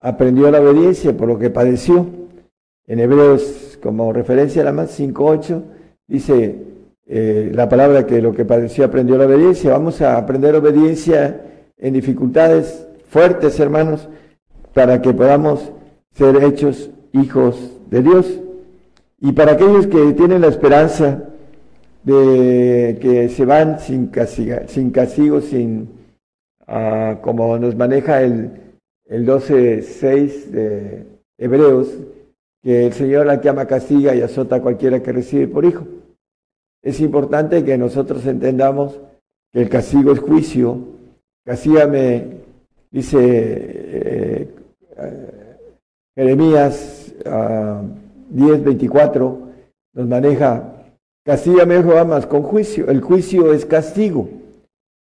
[0.01, 2.07] aprendió la obediencia por lo que padeció.
[2.86, 5.63] En Hebreos, como referencia la más 5.8,
[6.07, 6.57] dice
[7.07, 9.73] eh, la palabra que lo que padeció aprendió la obediencia.
[9.73, 11.41] Vamos a aprender obediencia
[11.79, 14.09] en dificultades fuertes, hermanos,
[14.75, 15.73] para que podamos
[16.13, 18.41] ser hechos hijos de Dios.
[19.21, 21.25] Y para aquellos que tienen la esperanza
[22.05, 24.11] de que se van sin,
[24.67, 25.89] sin castigo, sin,
[26.67, 28.51] ah, como nos maneja el,
[29.07, 31.05] el 12.6 de
[31.39, 31.89] Hebreos,
[32.63, 35.87] que el Señor la que ama castiga y azota a cualquiera que recibe por hijo.
[36.83, 39.01] Es importante que nosotros entendamos
[39.53, 40.79] que el castigo es juicio.
[41.45, 42.39] Castígame,
[42.91, 44.55] dice eh,
[44.97, 45.57] eh,
[46.17, 49.23] Jeremías 10.24, ah,
[49.95, 50.85] nos maneja,
[51.25, 52.89] castígame Jehová más con juicio.
[52.89, 54.29] El juicio es castigo.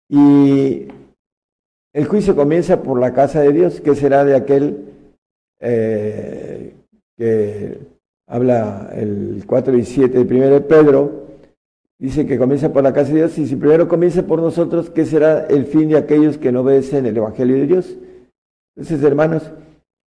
[0.09, 0.89] Y
[1.95, 4.89] el juicio comienza por la casa de Dios, que será de aquel
[5.61, 6.75] eh,
[7.17, 7.79] que
[8.27, 11.23] habla el 4 y 7 de 1 de Pedro,
[11.99, 15.05] dice que comienza por la casa de Dios, y si primero comienza por nosotros, ¿qué
[15.05, 17.97] será el fin de aquellos que no obedecen el Evangelio de Dios?
[18.77, 19.53] Entonces, hermanos,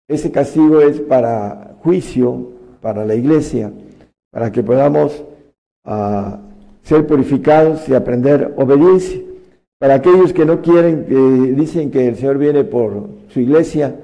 [0.07, 2.51] ese castigo es para juicio,
[2.81, 3.71] para la iglesia,
[4.31, 5.23] para que podamos
[5.85, 6.41] ah,
[6.83, 9.21] ser purificados y aprender obediencia.
[9.79, 11.15] Para aquellos que no quieren, que
[11.53, 13.95] dicen que el Señor viene por su iglesia,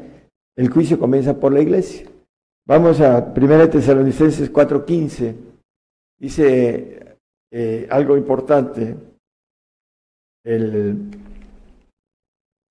[0.55, 2.10] el juicio comienza por la iglesia.
[2.67, 5.35] Vamos a 1 Tesalonicenses 4:15.
[6.19, 7.17] Dice
[7.51, 8.95] eh, algo importante.
[10.43, 11.11] El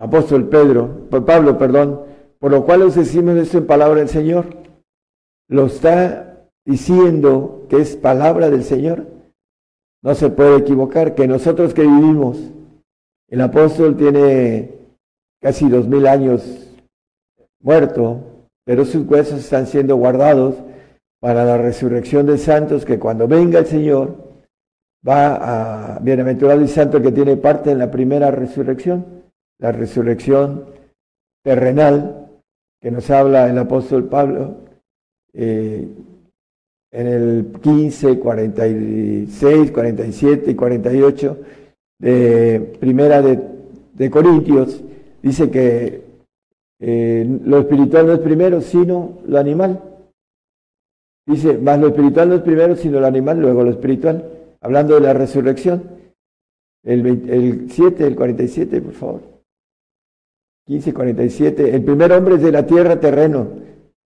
[0.00, 2.04] apóstol Pedro, Pablo, perdón,
[2.38, 4.46] por lo cual os decimos esto en palabra del Señor.
[5.48, 9.06] Lo está diciendo que es palabra del Señor.
[10.02, 12.38] No se puede equivocar que nosotros que vivimos,
[13.28, 14.78] el apóstol tiene
[15.40, 16.74] casi dos mil años
[17.60, 18.29] muerto,
[18.64, 20.56] pero sus huesos están siendo guardados
[21.20, 24.30] para la resurrección de santos, que cuando venga el Señor
[25.06, 29.22] va a bienaventurado y santo que tiene parte en la primera resurrección,
[29.58, 30.66] la resurrección
[31.42, 32.28] terrenal,
[32.80, 34.56] que nos habla el apóstol Pablo
[35.34, 35.86] eh,
[36.92, 41.38] en el 15, 46, 47 y 48
[41.98, 43.38] de primera de,
[43.92, 44.82] de Corintios,
[45.22, 46.09] dice que
[46.80, 49.82] eh, lo espiritual no es primero, sino lo animal.
[51.26, 54.24] Dice, más lo espiritual no es primero, sino lo animal, luego lo espiritual.
[54.60, 56.00] Hablando de la resurrección.
[56.82, 59.20] El, el 7, el 47, por favor.
[60.66, 61.74] 15, 47.
[61.74, 63.48] El primer hombre es de la tierra, terreno.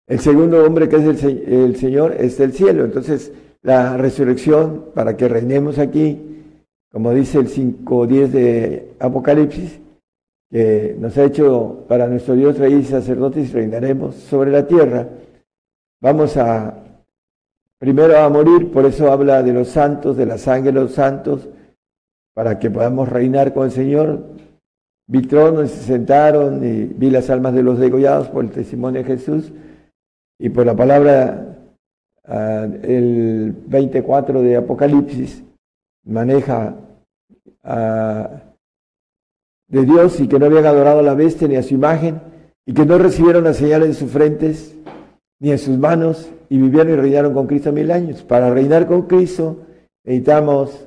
[0.07, 2.85] El segundo hombre, que es el, el Señor, es del cielo.
[2.85, 3.31] Entonces,
[3.63, 6.43] la resurrección, para que reinemos aquí,
[6.91, 9.79] como dice el 5.10 de Apocalipsis,
[10.49, 15.07] que nos ha hecho para nuestro Dios rey y sacerdotes y reinaremos sobre la tierra.
[16.01, 16.75] Vamos a
[17.77, 21.47] primero a morir, por eso habla de los santos, de la sangre de los santos,
[22.33, 24.23] para que podamos reinar con el Señor.
[25.07, 29.07] Vi tronos, se sentaron y vi las almas de los degollados por el testimonio de
[29.07, 29.51] Jesús
[30.37, 31.57] y por la palabra,
[32.25, 35.43] ah, el 24 de Apocalipsis
[36.05, 36.75] maneja
[37.63, 38.48] a
[39.69, 42.21] de Dios y que no habían adorado a la bestia ni a su imagen
[42.65, 44.75] y que no recibieron las señales en sus frentes
[45.39, 48.23] ni en sus manos y vivieron y reinaron con Cristo mil años.
[48.23, 49.57] Para reinar con Cristo
[50.03, 50.85] necesitamos,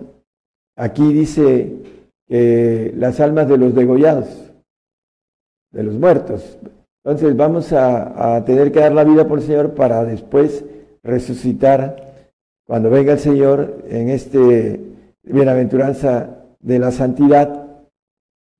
[0.76, 1.72] aquí dice,
[2.28, 4.52] las almas de los degollados,
[5.70, 6.58] de los muertos.
[7.04, 10.64] Entonces vamos a, a tener que dar la vida por el Señor para después
[11.02, 12.12] resucitar
[12.64, 14.80] cuando venga el Señor en este
[15.22, 17.61] bienaventuranza de la santidad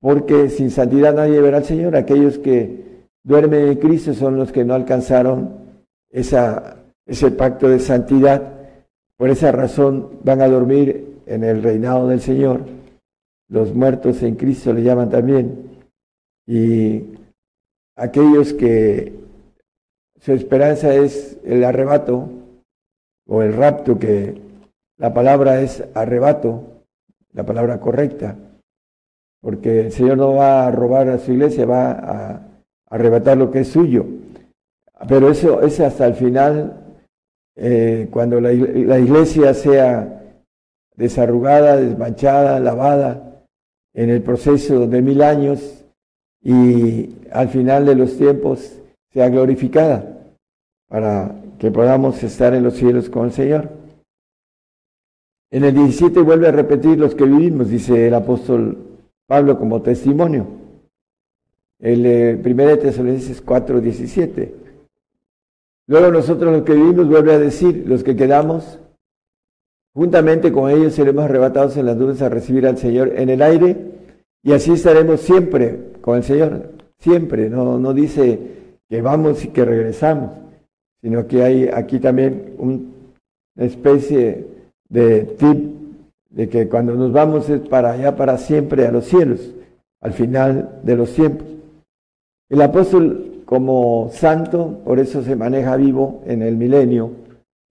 [0.03, 1.95] porque sin santidad nadie verá al Señor.
[1.95, 5.79] Aquellos que duermen en Cristo son los que no alcanzaron
[6.11, 8.51] ese pacto de santidad.
[9.15, 12.65] Por esa razón van a dormir en el reinado del Señor.
[13.47, 15.69] Los muertos en Cristo le llaman también.
[16.45, 17.03] Y
[17.95, 19.13] aquellos que
[20.19, 22.27] su esperanza es el arrebato
[23.25, 24.41] o el rapto, que
[24.97, 26.81] la palabra es arrebato,
[27.31, 28.35] la palabra correcta
[29.43, 32.47] porque el Señor no va a robar a su iglesia, va a,
[32.89, 34.05] arrebatar lo que es suyo.
[35.07, 36.95] Pero eso es hasta el final,
[37.57, 40.23] eh, cuando la, iglesia sea
[40.95, 43.43] desarrugada, desmanchada, lavada,
[43.93, 45.83] en el proceso de mil años
[46.41, 48.79] y al final de los tiempos
[49.11, 50.19] sea glorificada
[50.87, 53.69] para que podamos estar en los cielos con el Señor.
[55.51, 58.92] En el 17 vuelve a repetir los que vivimos, dice el apóstol
[59.33, 60.45] Pablo como testimonio.
[61.79, 64.53] El eh, 1 de Tesalonicenses 4, 17.
[65.87, 68.79] Luego nosotros los que vivimos, vuelve a decir, los que quedamos,
[69.95, 73.75] juntamente con ellos seremos arrebatados en las nubes a recibir al Señor en el aire
[74.43, 76.69] y así estaremos siempre con el Señor,
[76.99, 78.39] siempre, no, no dice
[78.87, 80.29] que vamos y que regresamos,
[81.01, 84.45] sino que hay aquí también una especie
[84.89, 85.82] de tip
[86.33, 89.53] de que cuando nos vamos es para allá, para siempre, a los cielos,
[90.01, 91.47] al final de los tiempos.
[92.49, 97.11] El apóstol como santo, por eso se maneja vivo en el milenio,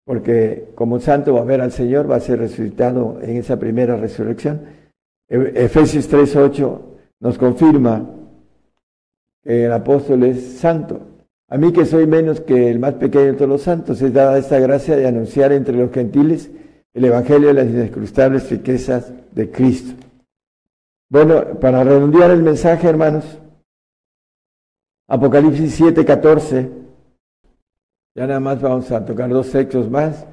[0.05, 3.97] porque como santo va a ver al Señor, va a ser resucitado en esa primera
[3.97, 4.61] resurrección.
[5.29, 6.79] E-, Efesios 3.8
[7.21, 8.09] nos confirma
[9.43, 11.01] que el apóstol es santo.
[11.49, 14.39] A mí que soy menos que el más pequeño de todos los santos, es dada
[14.39, 16.51] esta gracia de anunciar entre los gentiles
[16.95, 19.95] el Evangelio de las inescrutables riquezas de Cristo.
[21.11, 23.39] Bueno, para redondear el mensaje, hermanos,
[25.09, 26.71] Apocalipsis 7, 14,
[28.15, 30.27] ya nada más vamos a tocar dos textos más.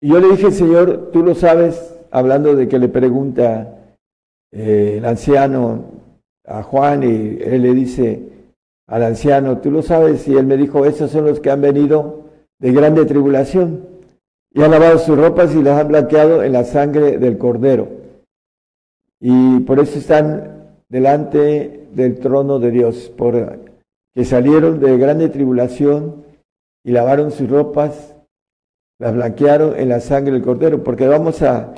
[0.00, 3.94] Yo le dije, Señor, tú lo sabes, hablando de que le pregunta
[4.52, 5.92] eh, el anciano
[6.46, 8.22] a Juan y él le dice
[8.86, 12.24] al anciano, tú lo sabes, y él me dijo, esos son los que han venido
[12.58, 13.95] de grande tribulación
[14.56, 17.88] y han lavado sus ropas y las han blanqueado en la sangre del cordero.
[19.20, 23.60] Y por eso están delante del trono de Dios, por
[24.14, 26.24] que salieron de grande tribulación
[26.82, 28.16] y lavaron sus ropas,
[28.98, 31.74] las blanquearon en la sangre del cordero, porque vamos a,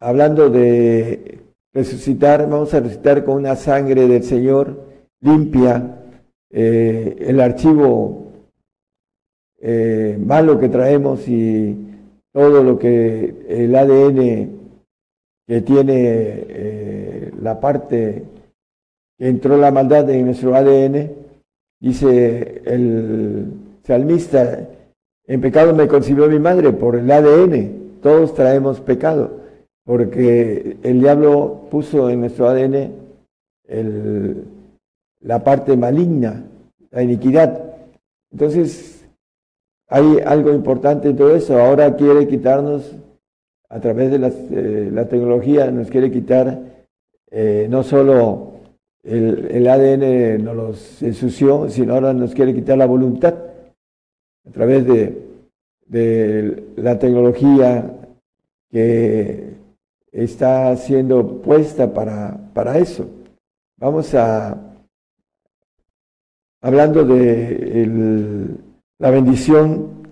[0.00, 1.38] hablando de
[1.72, 4.76] resucitar, vamos a resucitar con una sangre del Señor
[5.20, 6.02] limpia,
[6.50, 8.27] eh, el archivo
[9.60, 11.76] eh, malo que traemos y
[12.32, 14.58] todo lo que el ADN
[15.46, 18.24] que tiene eh, la parte
[19.18, 21.10] que entró la maldad en nuestro ADN,
[21.80, 23.46] dice el
[23.82, 24.68] salmista,
[25.26, 29.40] en pecado me concibió mi madre por el ADN, todos traemos pecado,
[29.84, 32.92] porque el diablo puso en nuestro ADN
[35.20, 36.44] la parte maligna,
[36.90, 37.74] la iniquidad.
[38.30, 38.97] Entonces,
[39.88, 41.58] hay algo importante en todo eso.
[41.58, 42.96] Ahora quiere quitarnos,
[43.68, 46.60] a través de eh, la tecnología, nos quiere quitar
[47.30, 48.52] eh, no solo
[49.02, 53.34] el, ADN nos los ensució, sino ahora nos quiere quitar la voluntad
[54.46, 55.22] a través de,
[55.86, 57.94] de la tecnología
[58.70, 59.54] que
[60.12, 63.06] está siendo puesta para, para eso.
[63.76, 64.58] Vamos a,
[66.60, 68.56] hablando de el,
[68.98, 70.04] la bendición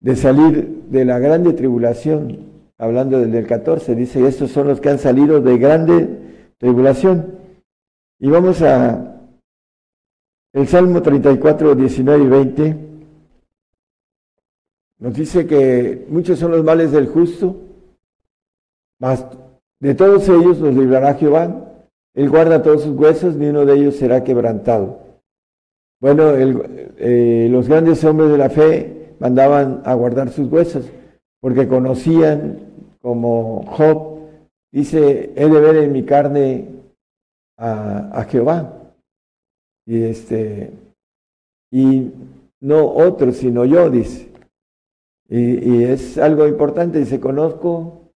[0.00, 4.98] de salir de la grande tribulación, hablando del 14, dice, estos son los que han
[4.98, 6.08] salido de grande
[6.58, 7.38] tribulación.
[8.18, 9.10] Y vamos a
[10.52, 12.76] el Salmo 34, 19 y 20.
[14.98, 17.56] Nos dice que muchos son los males del justo,
[18.98, 19.24] mas
[19.78, 21.66] de todos ellos los librará Jehová.
[22.14, 24.99] Él guarda todos sus huesos, ni uno de ellos será quebrantado.
[26.00, 30.90] Bueno, eh, los grandes hombres de la fe mandaban a guardar sus huesos,
[31.40, 32.58] porque conocían,
[33.02, 34.20] como Job,
[34.72, 36.68] dice, he de ver en mi carne
[37.58, 38.92] a, Jehová.
[39.86, 40.70] Y este,
[41.70, 42.10] y
[42.60, 44.30] no otro, sino yo, dice.
[45.28, 48.10] Y, y, es algo importante, dice, conozco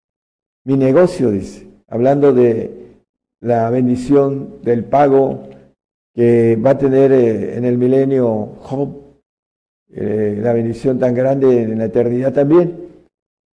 [0.63, 3.01] mi negocio, dice, hablando de
[3.41, 5.49] la bendición del pago
[6.13, 8.89] que va a tener eh, en el milenio Job,
[9.91, 12.89] eh, la bendición tan grande en la eternidad también.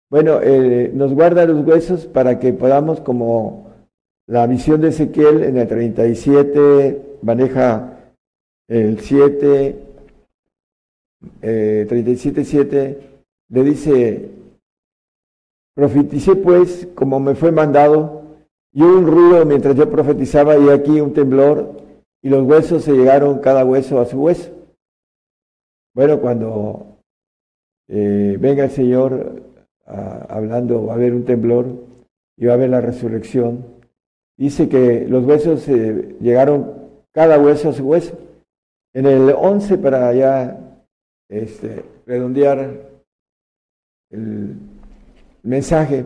[0.10, 3.70] Bueno, eh, nos guarda los huesos para que podamos, como
[4.28, 7.98] la visión de Ezequiel en el 37 maneja
[8.68, 9.76] el 7,
[11.42, 13.00] 37, 7,
[13.50, 14.30] le dice,
[15.76, 18.22] profeticé pues como me fue mandado,
[18.72, 21.89] y hubo un ruido mientras yo profetizaba y aquí un temblor
[22.22, 24.52] y los huesos se llegaron cada hueso a su hueso.
[25.94, 27.00] Bueno, cuando
[27.88, 29.44] eh, venga el Señor
[29.86, 31.66] hablando, va a haber un temblor
[32.38, 33.66] y va a haber la resurrección.
[34.38, 36.80] Dice que los huesos se llegaron
[37.12, 38.18] cada hueso a su hueso.
[38.94, 40.58] En el 11, para ya
[41.28, 42.90] este, redondear
[44.12, 44.56] el
[45.44, 46.06] mensaje,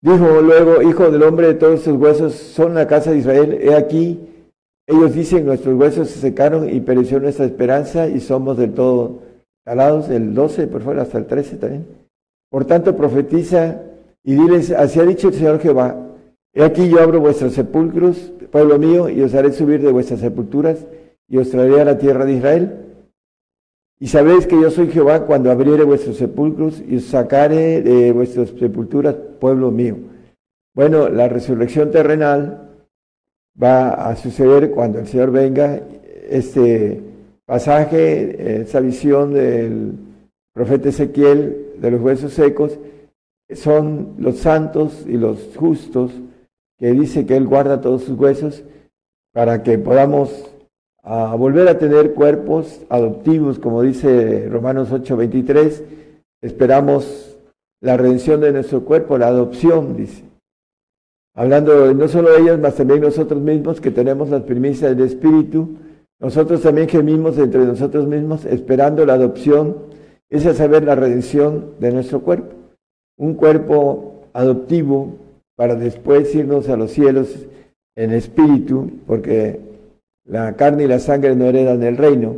[0.00, 3.58] dijo luego, Hijo del hombre, todos sus huesos son la casa de Israel.
[3.60, 4.20] He aquí,
[4.86, 9.20] ellos dicen, nuestros huesos se secaron y pereció nuestra esperanza y somos del todo
[9.64, 11.86] calados, el 12 por fuera hasta el 13 también.
[12.50, 13.80] Por tanto, profetiza
[14.24, 15.96] y diles, así ha dicho el Señor Jehová,
[16.52, 20.86] he aquí yo abro vuestros sepulcros, pueblo mío, y os haré subir de vuestras sepulturas
[21.28, 22.78] y os traeré a la tierra de Israel.
[23.98, 28.50] Y sabéis que yo soy Jehová cuando abriere vuestros sepulcros y os sacaré de vuestras
[28.50, 29.96] sepulturas, pueblo mío.
[30.74, 32.71] Bueno, la resurrección terrenal
[33.60, 35.80] va a suceder cuando el Señor venga.
[36.28, 37.02] Este
[37.44, 39.92] pasaje, esa visión del
[40.54, 42.78] profeta Ezequiel de los huesos secos,
[43.54, 46.12] son los santos y los justos
[46.78, 48.64] que dice que Él guarda todos sus huesos
[49.32, 50.50] para que podamos
[51.04, 55.82] volver a tener cuerpos adoptivos, como dice Romanos 8:23.
[56.40, 57.38] Esperamos
[57.80, 60.31] la redención de nuestro cuerpo, la adopción, dice.
[61.34, 65.76] Hablando no solo de ellos, mas también nosotros mismos que tenemos las primicias del Espíritu,
[66.20, 69.76] nosotros también gemimos entre nosotros mismos esperando la adopción,
[70.28, 72.54] es a saber la redención de nuestro cuerpo.
[73.16, 75.14] Un cuerpo adoptivo
[75.56, 77.34] para después irnos a los cielos
[77.96, 79.60] en espíritu, porque
[80.24, 82.36] la carne y la sangre no heredan el reino,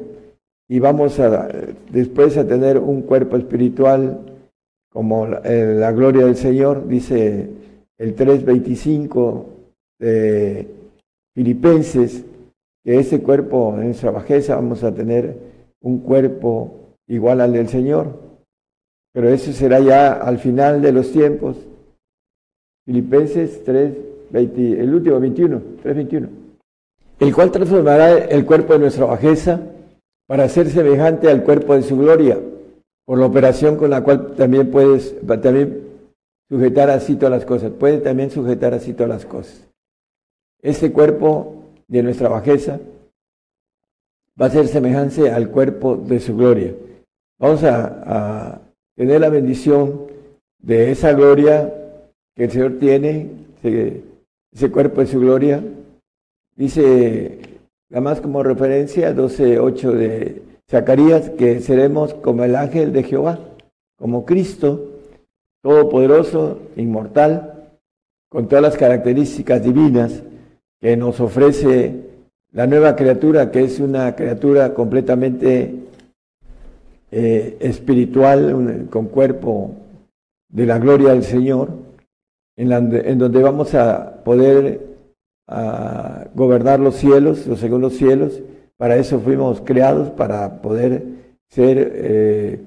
[0.68, 1.48] y vamos a
[1.90, 4.20] después a tener un cuerpo espiritual
[4.90, 7.50] como la, eh, la gloria del Señor, dice
[7.98, 9.44] el 3.25
[9.98, 10.68] de
[11.34, 12.24] Filipenses,
[12.84, 15.36] que ese cuerpo en nuestra bajeza vamos a tener
[15.80, 18.18] un cuerpo igual al del Señor,
[19.12, 21.56] pero eso será ya al final de los tiempos.
[22.86, 23.96] Filipenses 3,
[24.30, 26.44] 20, el último 21, 3.21
[27.20, 29.60] el cual transformará el cuerpo de nuestra bajeza
[30.26, 32.38] para ser semejante al cuerpo de su gloria,
[33.04, 35.83] por la operación con la cual también puedes también
[36.48, 39.68] sujetar así todas las cosas, puede también sujetar así todas las cosas.
[40.62, 42.80] Este cuerpo de nuestra bajeza
[44.40, 46.74] va a ser semejante al cuerpo de su gloria.
[47.38, 48.60] Vamos a,
[48.96, 50.06] tener la bendición
[50.60, 51.72] de esa gloria
[52.36, 54.02] que el Señor tiene, ese,
[54.52, 55.60] ese cuerpo de su gloria,
[56.56, 57.40] Dice,
[57.90, 63.40] además como referencia, 12.8 de Zacarías, que seremos como el ángel de Jehová,
[63.96, 64.93] como Cristo,
[65.64, 67.70] todopoderoso, inmortal,
[68.28, 70.22] con todas las características divinas
[70.78, 72.02] que nos ofrece
[72.52, 75.74] la nueva criatura, que es una criatura completamente
[77.10, 79.74] eh, espiritual, con cuerpo
[80.50, 81.70] de la gloria del Señor,
[82.58, 84.82] en, donde vamos a poder
[86.34, 88.42] gobernar los cielos, los segundos cielos.
[88.76, 91.04] Para eso fuimos creados, para poder
[91.48, 92.60] ser eh,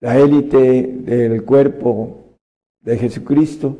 [0.00, 2.36] la élite del cuerpo
[2.80, 3.76] de Jesucristo,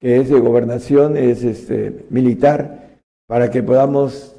[0.00, 4.36] que es de gobernación, es este, militar, para que podamos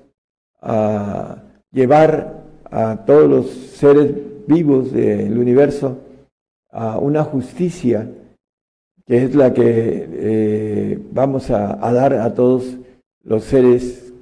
[0.61, 1.35] uh,
[1.71, 4.11] llevar a todos los seres
[4.47, 5.97] vivos del universo
[6.71, 8.07] a una justicia
[9.07, 12.77] que es la que eh, vamos a, a dar a todos
[13.23, 14.13] los seres,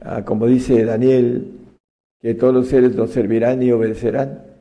[0.00, 1.52] ah, como dice Daniel,
[2.20, 4.53] que todos los seres nos servirán y obedecerán.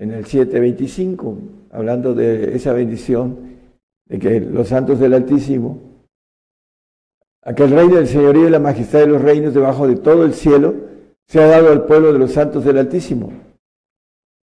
[0.00, 1.36] En el 7.25,
[1.72, 3.58] hablando de esa bendición,
[4.06, 6.06] de que los santos del Altísimo,
[7.42, 10.74] aquel reino del señorío y la majestad de los reinos debajo de todo el cielo,
[11.26, 13.30] se ha dado al pueblo de los santos del Altísimo,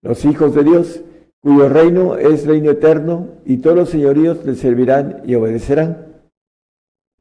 [0.02, 1.02] los hijos de Dios,
[1.40, 6.22] cuyo reino es reino eterno, y todos los señoríos le servirán y obedecerán.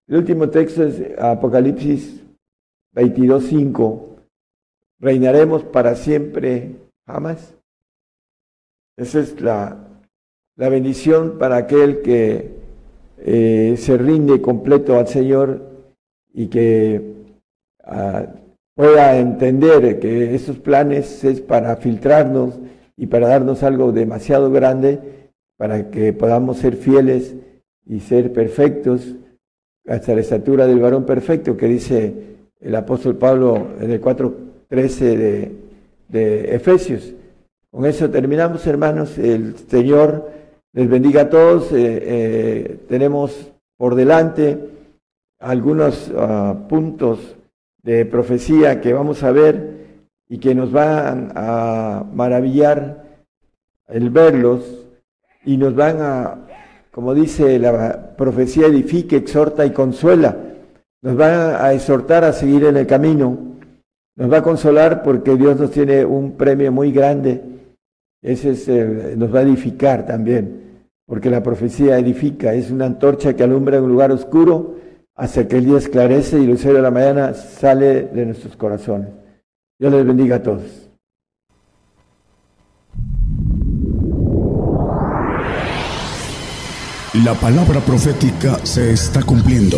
[0.07, 2.23] El último texto es Apocalipsis
[2.93, 4.01] 22.5.
[4.99, 6.75] Reinaremos para siempre,
[7.07, 7.58] jamás.
[8.99, 9.77] Esa es la,
[10.57, 12.51] la bendición para aquel que
[13.19, 15.61] eh, se rinde completo al Señor
[16.33, 17.13] y que
[17.85, 18.25] uh,
[18.75, 22.59] pueda entender que esos planes es para filtrarnos
[22.97, 24.99] y para darnos algo demasiado grande
[25.55, 27.35] para que podamos ser fieles
[27.85, 29.15] y ser perfectos
[29.87, 32.13] hasta la estatura del varón perfecto que dice
[32.59, 35.51] el apóstol Pablo en el 4.13 de,
[36.09, 37.13] de Efesios.
[37.71, 39.17] Con eso terminamos, hermanos.
[39.17, 40.31] El Señor
[40.73, 41.71] les bendiga a todos.
[41.71, 44.57] Eh, eh, tenemos por delante
[45.39, 47.37] algunos uh, puntos
[47.81, 49.87] de profecía que vamos a ver
[50.27, 53.05] y que nos van a maravillar
[53.87, 54.85] el verlos
[55.45, 56.49] y nos van a
[56.91, 60.35] como dice la profecía, edifique, exhorta y consuela.
[61.01, 63.37] Nos va a exhortar a seguir en el camino.
[64.15, 67.41] Nos va a consolar porque Dios nos tiene un premio muy grande.
[68.21, 68.67] Ese es,
[69.17, 73.89] nos va a edificar también, porque la profecía edifica, es una antorcha que alumbra un
[73.89, 74.75] lugar oscuro
[75.15, 79.09] hasta que el día esclarece y el lucero de la mañana sale de nuestros corazones.
[79.77, 80.89] Dios les bendiga a todos.
[87.25, 89.77] La palabra profética se está cumpliendo.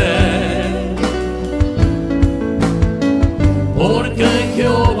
[3.81, 5.00] Porque Jehová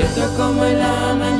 [0.00, 1.39] Siento como el amanecer.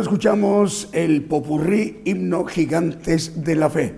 [0.00, 3.94] Escuchamos el popurrí himno gigantes de la fe.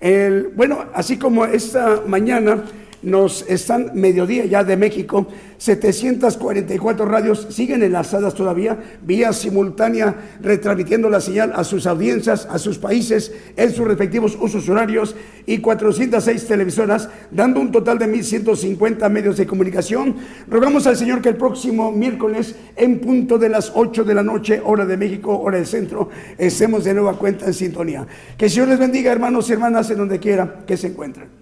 [0.00, 2.64] El, bueno, así como esta mañana
[3.02, 5.26] nos están mediodía ya de México,
[5.58, 12.78] 744 radios siguen enlazadas todavía, vía simultánea, retransmitiendo la señal a sus audiencias, a sus
[12.78, 15.14] países, en sus respectivos usos horarios,
[15.46, 20.16] y 406 televisoras, dando un total de 1.150 medios de comunicación.
[20.48, 24.60] Rogamos al Señor que el próximo miércoles, en punto de las 8 de la noche,
[24.64, 26.08] hora de México, hora del centro,
[26.38, 28.06] estemos de nueva cuenta en sintonía.
[28.36, 31.41] Que el Señor les bendiga, hermanos y hermanas, en donde quiera que se encuentren.